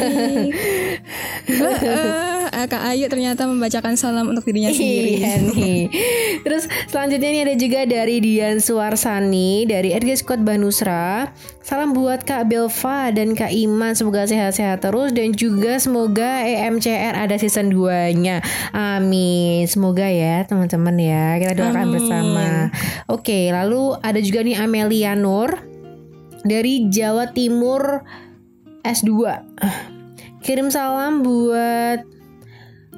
[2.57, 5.21] Eh, Kak Ayu ternyata membacakan salam untuk dirinya sendiri.
[5.21, 5.81] Iya nih.
[6.47, 11.37] Terus selanjutnya ini ada juga dari Dian Suarsani dari RG Squad Banusra.
[11.67, 17.35] Salam buat Kak Belva dan Kak Iman semoga sehat-sehat terus dan juga semoga EMCR ada
[17.43, 18.39] season 2-nya.
[18.73, 19.67] Amin.
[19.69, 21.37] Semoga ya teman-teman ya.
[21.43, 21.95] Kita doakan Amin.
[21.99, 22.49] bersama.
[23.11, 25.53] Oke, lalu ada juga nih Amelia Nur
[26.47, 28.07] dari Jawa Timur
[28.87, 29.11] S2.
[30.47, 32.16] Kirim salam buat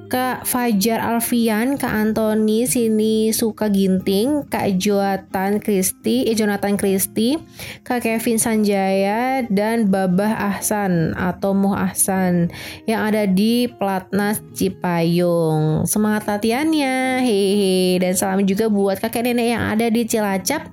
[0.09, 7.37] Kak Fajar Alfian, Kak Antoni, sini suka ginting, Kak Jonathan Kristi, eh Jonathan Kristi,
[7.85, 12.49] Kak Kevin Sanjaya, dan Babah Ahsan atau Muh Ahsan
[12.89, 15.85] yang ada di Platnas Cipayung.
[15.85, 18.01] Semangat latihannya, hehe.
[18.01, 20.73] Dan salam juga buat kakek nenek yang ada di Cilacap,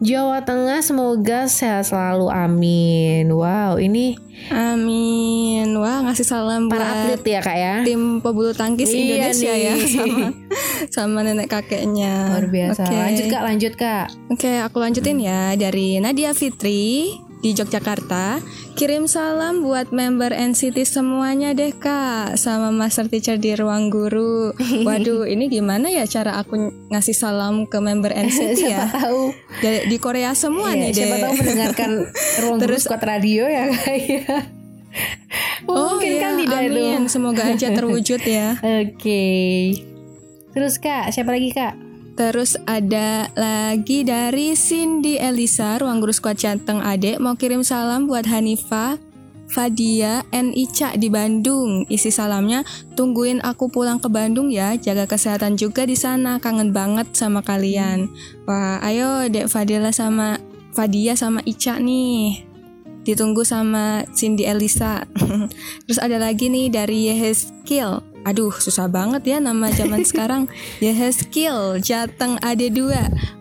[0.00, 0.80] Jawa Tengah.
[0.80, 3.28] Semoga sehat selalu, amin.
[3.28, 4.16] Wow, ini
[4.48, 5.76] Amin.
[5.76, 7.74] Wah, ngasih salam para buat atlet ya kak ya.
[7.84, 9.60] tim pebulu tangkis Iya Indonesia nih.
[9.60, 10.28] ya sama
[10.96, 12.32] sama nenek kakeknya.
[12.32, 12.82] Luar biasa.
[12.88, 12.96] Oke.
[12.96, 14.06] Lanjut kak, lanjut kak.
[14.32, 18.38] Oke, aku lanjutin ya dari Nadia Fitri di Yogyakarta.
[18.72, 24.52] Kirim salam buat member NCT semuanya deh kak sama master teacher di ruang guru.
[24.86, 26.56] Waduh, ini gimana ya cara aku
[26.88, 28.84] ngasih salam ke member NCT ya?
[28.84, 29.22] Siapa tahu.
[29.60, 30.96] Di Korea semua Iya, nih deh.
[30.96, 31.90] siapa tahu mendengarkan
[32.40, 34.36] ruang guru Terus- squad radio ya kak ya.
[35.62, 36.72] Mungkin iya, kan tidak amin.
[36.74, 37.04] dong.
[37.06, 38.58] Semoga aja terwujud ya.
[38.58, 39.22] Oke.
[40.50, 41.74] Terus kak, siapa lagi kak?
[42.18, 48.26] Terus ada lagi dari Cindy Elisa, ruang guru squad Jateng Adek mau kirim salam buat
[48.28, 49.00] Hanifa,
[49.50, 51.82] Fadia, and Ica di Bandung.
[51.90, 52.62] Isi salamnya,
[52.94, 58.06] tungguin aku pulang ke Bandung ya, jaga kesehatan juga di sana, kangen banget sama kalian.
[58.46, 60.38] Wah, ayo Dek Fadila sama
[60.70, 62.46] Fadia sama Ica nih.
[63.02, 65.02] Ditunggu sama Cindy Elisa.
[65.88, 68.09] Terus ada lagi nih dari Yeheskil.
[68.20, 70.44] Aduh, susah banget ya nama zaman sekarang.
[70.78, 72.80] Yeheskil, Jateng AD2.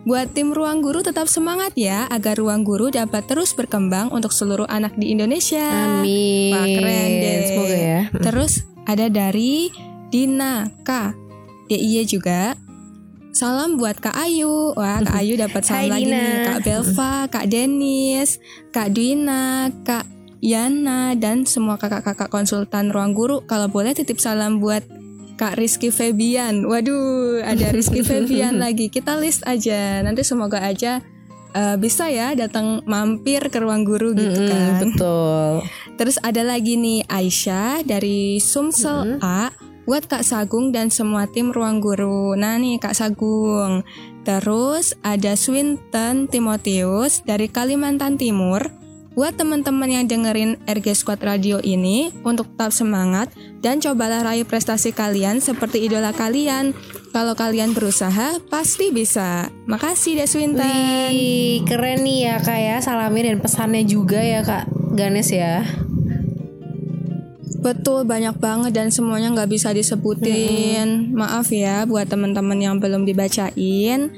[0.04, 4.66] Buat tim Ruang Guru tetap semangat ya agar Ruang Guru dapat terus berkembang untuk seluruh
[4.66, 6.00] anak di Indonesia.
[6.00, 6.56] Amin.
[6.56, 7.38] Wah, keren deh.
[7.46, 8.00] Semoga ya.
[8.24, 8.54] Terus
[8.84, 9.70] ada dari
[10.08, 11.12] Dina K.
[11.68, 12.56] DIY juga.
[13.30, 14.74] Salam buat Kak Ayu.
[14.74, 16.18] Wah, Kak Ayu dapat Hai, salam lagi Dina.
[16.18, 16.34] nih.
[16.50, 18.30] Kak Belva, Kak Denis,
[18.74, 20.04] Kak Dwina, Kak
[20.40, 23.44] Yana, dan semua kakak-kakak konsultan ruang guru.
[23.44, 24.88] Kalau boleh titip salam buat
[25.40, 26.68] Kak Rizky Febian.
[26.68, 28.92] Waduh, ada Rizky Febian lagi.
[28.92, 30.04] Kita list aja.
[30.04, 31.00] Nanti semoga aja
[31.56, 34.72] eh, bisa ya datang mampir ke ruang guru gitu Mm-mm, kan.
[34.84, 35.52] betul.
[35.96, 39.52] Terus ada lagi nih Aisyah dari Sumsel A
[39.88, 42.36] buat Kak Sagung dan semua tim ruang guru.
[42.36, 43.84] Nah nih Kak Sagung.
[44.28, 48.79] Terus ada Swinton Timotius dari Kalimantan Timur
[49.20, 53.28] buat teman-teman yang dengerin RG Squad Radio ini untuk tetap semangat
[53.60, 56.72] dan cobalah raih prestasi kalian seperti idola kalian.
[57.12, 59.52] Kalau kalian berusaha, pasti bisa.
[59.68, 60.64] Makasih Deswinta.
[60.64, 65.68] Wih, keren nih ya kak ya salamin dan pesannya juga ya kak Ganes ya.
[67.60, 71.12] Betul banyak banget dan semuanya nggak bisa disebutin.
[71.12, 74.16] Maaf ya buat teman-teman yang belum dibacain.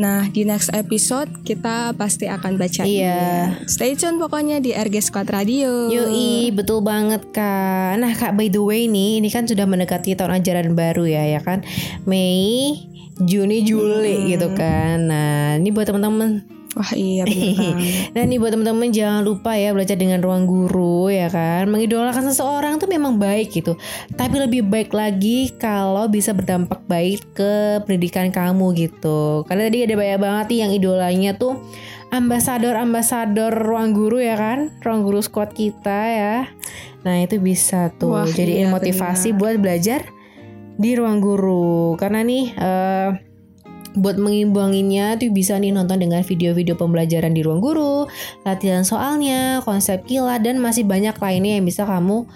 [0.00, 2.88] Nah di next episode kita pasti akan bacain.
[2.88, 3.60] Iya.
[3.68, 5.92] Stay tune pokoknya di RG Squad Radio.
[5.92, 8.00] Yoi, betul banget kak.
[8.00, 11.40] Nah kak by the way nih, ini kan sudah mendekati tahun ajaran baru ya, ya
[11.44, 11.60] kan?
[12.08, 12.80] Mei,
[13.20, 15.04] Juni, Juli gitu kan.
[15.04, 18.14] Nah ini buat teman-teman Wah iya banget.
[18.14, 21.66] Nah nih buat teman-teman jangan lupa ya belajar dengan ruang guru ya kan.
[21.66, 23.74] Mengidolakan seseorang tuh memang baik gitu.
[24.14, 29.42] Tapi lebih baik lagi kalau bisa berdampak baik ke pendidikan kamu gitu.
[29.50, 31.58] Karena tadi ada banyak banget nih yang idolanya tuh
[32.14, 34.70] ambasador-ambasador ruang guru ya kan.
[34.86, 36.36] Ruang guru squad kita ya.
[37.02, 39.40] Nah itu bisa tuh Wah, jadi iya, motivasi benar.
[39.42, 40.00] buat belajar
[40.78, 41.98] di ruang guru.
[41.98, 43.29] Karena nih eh
[43.98, 48.06] buat mengimbanginya tuh bisa nih nonton dengan video-video pembelajaran di ruang guru,
[48.46, 52.26] latihan soalnya, konsep kilat dan masih banyak lainnya yang bisa kamu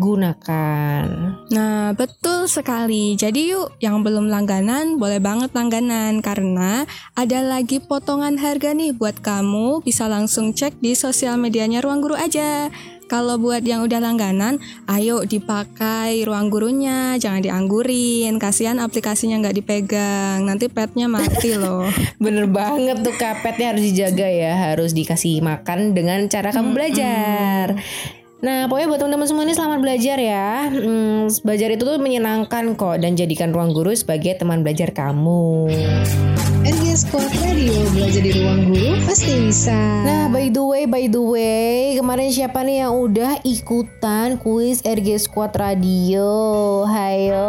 [0.00, 1.04] gunakan.
[1.52, 3.14] Nah betul sekali.
[3.14, 9.20] Jadi yuk yang belum langganan boleh banget langganan karena ada lagi potongan harga nih buat
[9.20, 12.72] kamu bisa langsung cek di sosial medianya ruang guru aja.
[13.10, 18.38] Kalau buat yang udah langganan, ayo dipakai ruang gurunya, jangan dianggurin.
[18.38, 21.90] Kasihan aplikasinya nggak dipegang, nanti petnya mati loh.
[22.22, 27.74] Bener banget tuh kapetnya harus dijaga ya, harus dikasih makan dengan cara kamu belajar.
[28.40, 30.72] Nah, pokoknya buat teman-teman semua ini selamat belajar ya.
[30.72, 35.68] Hmm, belajar itu tuh menyenangkan kok dan jadikan ruang guru sebagai teman belajar kamu.
[36.60, 39.76] RG Squad Radio belajar di ruang guru pasti bisa.
[40.04, 45.20] Nah, by the way, by the way, kemarin siapa nih yang udah ikutan kuis RG
[45.24, 46.28] Squad Radio?
[46.84, 47.48] Hayo.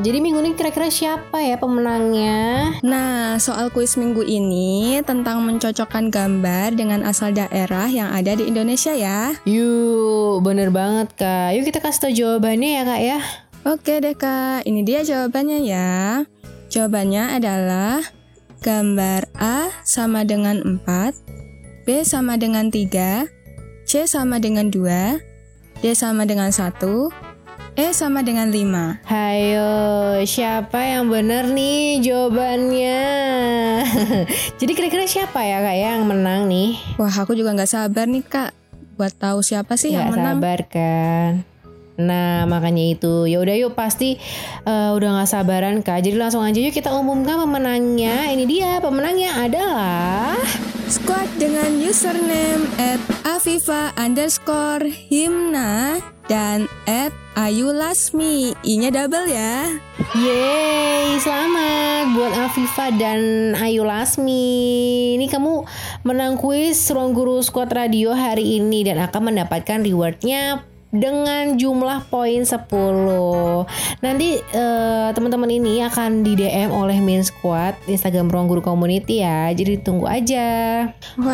[0.00, 2.72] Jadi minggu ini kira-kira siapa ya pemenangnya?
[2.80, 8.96] Nah, soal kuis minggu ini tentang mencocokkan gambar dengan asal daerah yang ada di Indonesia
[8.96, 9.36] ya.
[9.44, 10.01] Yuk,
[10.42, 11.54] bener banget kak.
[11.54, 13.18] Yuk kita kasih tau jawabannya ya kak ya.
[13.62, 16.26] Oke deh kak, ini dia jawabannya ya.
[16.72, 18.02] Jawabannya adalah
[18.62, 23.26] gambar A sama dengan 4, B sama dengan 3,
[23.86, 26.74] C sama dengan 2, D sama dengan 1,
[27.74, 29.02] E sama dengan 5.
[29.08, 29.72] Hayo,
[30.28, 33.00] siapa yang bener nih jawabannya?
[34.62, 36.78] Jadi kira-kira siapa ya kak ya yang menang nih?
[37.00, 38.61] Wah aku juga nggak sabar nih kak
[39.02, 40.38] buat tahu siapa sih yang Nggak menang.
[40.38, 41.32] sabar kan?
[42.00, 44.16] Nah makanya itu ya udah yuk pasti
[44.64, 46.04] eh, udah nggak sabaran kak.
[46.04, 48.32] Jadi langsung aja yuk kita umumkan pemenangnya.
[48.32, 50.36] Ini dia pemenangnya adalah
[50.92, 58.52] Squad dengan username at afifa underscore himna dan at ayulasmi.
[58.60, 59.72] I-nya double ya.
[60.12, 65.16] Yeay, selamat buat Afifa dan Ayu Lasmi.
[65.16, 65.64] Ini kamu
[66.04, 70.60] menang kuis Ruang Guru Squad Radio hari ini dan akan mendapatkan rewardnya
[70.92, 72.68] dengan jumlah poin 10.
[74.04, 79.48] Nanti eh, teman-teman ini akan di DM oleh Main Squad Instagram Ruang Guru Community ya.
[79.50, 80.84] Jadi tunggu aja.
[81.16, 81.32] Wah,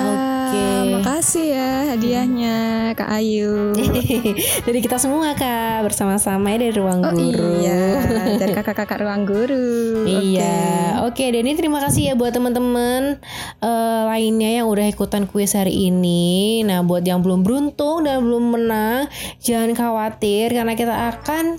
[0.48, 0.94] Oke.
[0.94, 2.56] makasih ya hadiahnya
[2.94, 3.74] Kak Ayu.
[4.66, 7.58] Dari kita semua Kak bersama-sama ya dari Ruang Oh Guru.
[7.58, 7.98] iya,
[8.38, 10.06] dari kakak-kakak ruang guru.
[10.06, 10.54] Iya,
[11.02, 11.24] oke.
[11.34, 13.18] Denny terima kasih ya buat teman-teman
[13.58, 16.62] eh, lainnya yang udah ikutan kuis hari ini.
[16.62, 19.10] Nah, buat yang belum beruntung dan belum menang,
[19.48, 21.56] jangan khawatir karena kita akan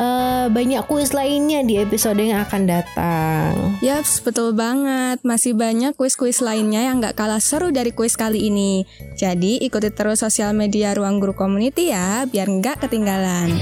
[0.00, 3.52] eh, banyak kuis lainnya di episode yang akan datang.
[3.84, 5.20] Yaps, betul banget.
[5.20, 8.88] Masih banyak kuis-kuis lainnya yang gak kalah seru dari kuis kali ini.
[9.20, 13.52] Jadi ikuti terus sosial media Ruang Guru Community ya, biar nggak ketinggalan.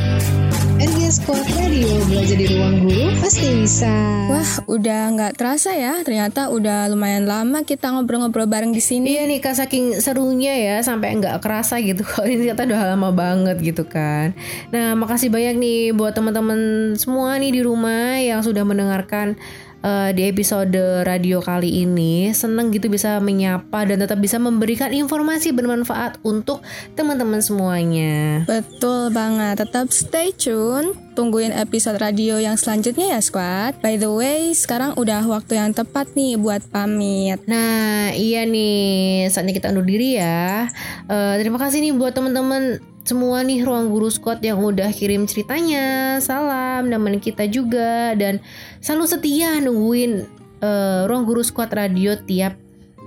[0.85, 3.89] RG Squad Radio belajar di ruang guru pasti bisa.
[4.29, 6.05] Wah, udah nggak terasa ya.
[6.05, 9.17] Ternyata udah lumayan lama kita ngobrol-ngobrol bareng di sini.
[9.17, 13.17] Iya nih kak saking serunya ya sampai nggak kerasa gitu kalau ini ternyata udah lama
[13.17, 14.37] banget gitu kan.
[14.77, 19.41] Nah makasih banyak nih buat teman-teman semua nih di rumah yang sudah mendengarkan
[19.85, 22.33] eh, di episode radio kali ini.
[22.33, 26.65] Seneng gitu bisa menyapa dan tetap bisa memberikan informasi bermanfaat untuk
[26.97, 28.49] teman-teman semuanya.
[28.49, 30.97] Betul banget, tetap stay tune.
[31.15, 33.79] Tungguin episode radio yang selanjutnya ya, Squad.
[33.79, 37.39] By the way, sekarang udah waktu yang tepat nih buat pamit.
[37.47, 40.67] Nah, iya nih, saatnya kita undur diri ya.
[41.07, 46.17] Eh, terima kasih nih buat teman-teman semua nih ruang guru squad yang udah kirim ceritanya,
[46.25, 48.41] salam, nemenin kita juga dan
[48.81, 50.25] selalu setia nungguin
[50.65, 52.57] eh, ruang guru squad radio tiap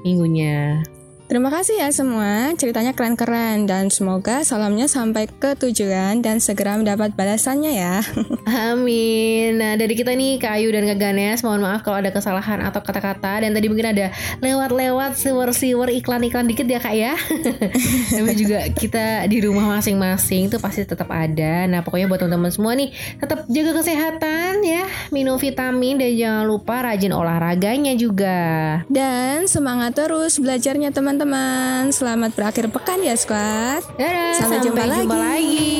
[0.06, 0.86] minggunya.
[1.28, 7.20] Terima kasih ya semua, ceritanya keren-keren dan semoga salamnya sampai ke tujuan dan segera mendapat
[7.20, 8.00] balasannya ya.
[8.72, 9.60] Amin.
[9.60, 12.80] Nah dari kita nih Kak Ayu dan Kak Ganes, mohon maaf kalau ada kesalahan atau
[12.80, 17.20] kata-kata dan tadi mungkin ada lewat-lewat siwer-siwer iklan-iklan dikit ya Kak ya.
[18.16, 21.68] Tapi juga kita di rumah masing-masing tuh pasti tetap ada.
[21.68, 26.88] Nah pokoknya buat teman-teman semua nih tetap jaga kesehatan ya, minum vitamin dan jangan lupa
[26.88, 28.40] rajin olahraganya juga.
[28.88, 31.90] Dan semangat terus belajarnya teman teman-teman.
[31.90, 33.82] Selamat berakhir pekan ya, squad.
[33.98, 35.18] Dadah, sampai, sampai jumpa, jumpa lagi.
[35.18, 35.74] lagi.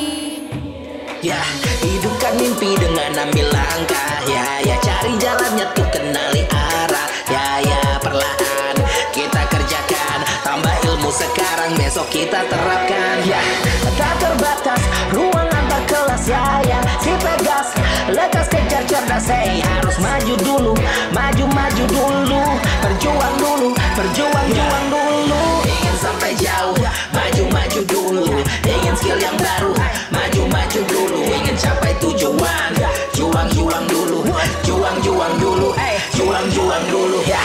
[1.22, 1.38] Ya,
[1.86, 4.18] hidupkan mimpi dengan ambil langkah.
[4.26, 7.08] Ya, ya cari jalannya tuh kenali arah.
[7.30, 8.76] Ya, ya perlahan
[9.14, 10.26] kita kerjakan.
[10.42, 13.22] Tambah ilmu sekarang, besok kita terapkan.
[13.22, 13.42] Ya,
[13.94, 14.82] tak terbatas
[15.14, 15.47] ruang
[15.98, 16.28] antar kelas.
[16.68, 17.68] Ya, si pegas.
[18.08, 20.74] Lekas kejar cerdas, hey harus maju dulu,
[21.12, 22.42] maju maju dulu,
[22.80, 23.70] berjuang dulu,
[24.00, 25.42] berjuang juang dulu.
[25.68, 26.78] Ingin sampai jauh,
[27.12, 28.26] maju maju dulu,
[28.64, 29.76] ingin skill yang baru,
[30.08, 32.72] maju maju dulu, ingin capai tujuan,
[33.12, 34.24] juang juang dulu,
[34.64, 37.20] juang juang dulu, eh juang juang dulu.
[37.28, 37.44] Ya,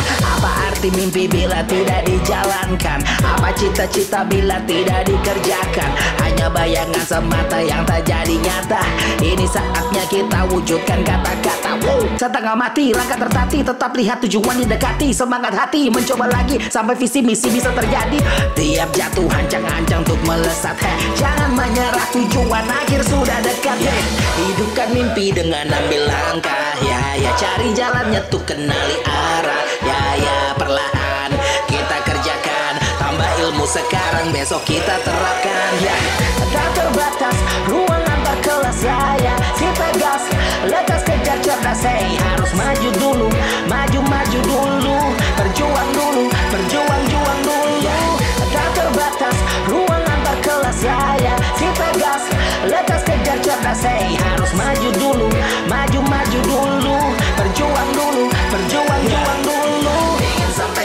[0.83, 2.99] apa arti mimpi bila tidak dijalankan?
[3.23, 5.91] Apa cita-cita bila tidak dikerjakan?
[6.19, 8.83] Hanya bayangan semata yang tak jadi nyata.
[9.23, 12.03] Ini saatnya kita wujudkan kata-kata wow.
[12.19, 17.47] Setengah mati, langkah tertati Tetap lihat tujuan didekati Semangat hati, mencoba lagi Sampai visi misi
[17.49, 18.19] bisa terjadi
[18.59, 24.03] Tiap jatuh hancang-hancang untuk melesat hey, Jangan menyerah tujuan akhir sudah dekat hey.
[24.43, 29.62] Hidupkan mimpi dengan ambil langkah Ya ya cari jalannya tuh kenali arah
[30.73, 31.31] perlahan
[31.69, 32.81] kita kerjakan.
[32.97, 35.71] Tambah ilmu sekarang besok kita terapkan.
[35.85, 35.97] Ya.
[36.49, 37.37] Tak terbatas
[37.69, 40.29] ruang antar kelas Ya ya si pegas
[40.69, 42.17] Lekas kejar cerdas hey.
[42.21, 43.29] Harus maju dulu
[43.69, 44.97] Maju maju dulu.
[45.37, 48.01] Berjuang dulu Berjuang juang dulu.
[48.53, 49.37] Tak terbatas
[49.69, 52.23] Ruang antar kelas ya ya Si pegas
[52.69, 54.13] Lekas kejar cerdas hey.
[54.21, 55.29] Harus maju dulu
[55.69, 56.97] Maju maju dulu.
[57.41, 60.12] Berjuang dulu Berjuang juang dulu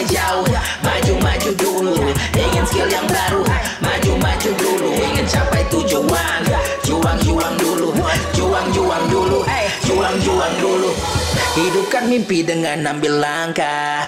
[0.10, 0.48] jauh.
[0.84, 1.96] Maju maju dulu.
[2.34, 3.44] Ingin skill yang baru.
[3.84, 4.90] Maju maju dulu.
[4.96, 6.42] Ingin capai tujuan.
[6.88, 7.92] Juang juang dulu.
[8.34, 9.40] Juang juang dulu.
[9.46, 10.92] Eh juang juang dulu.
[11.58, 14.08] Hidupkan mimpi dengan ambil langkah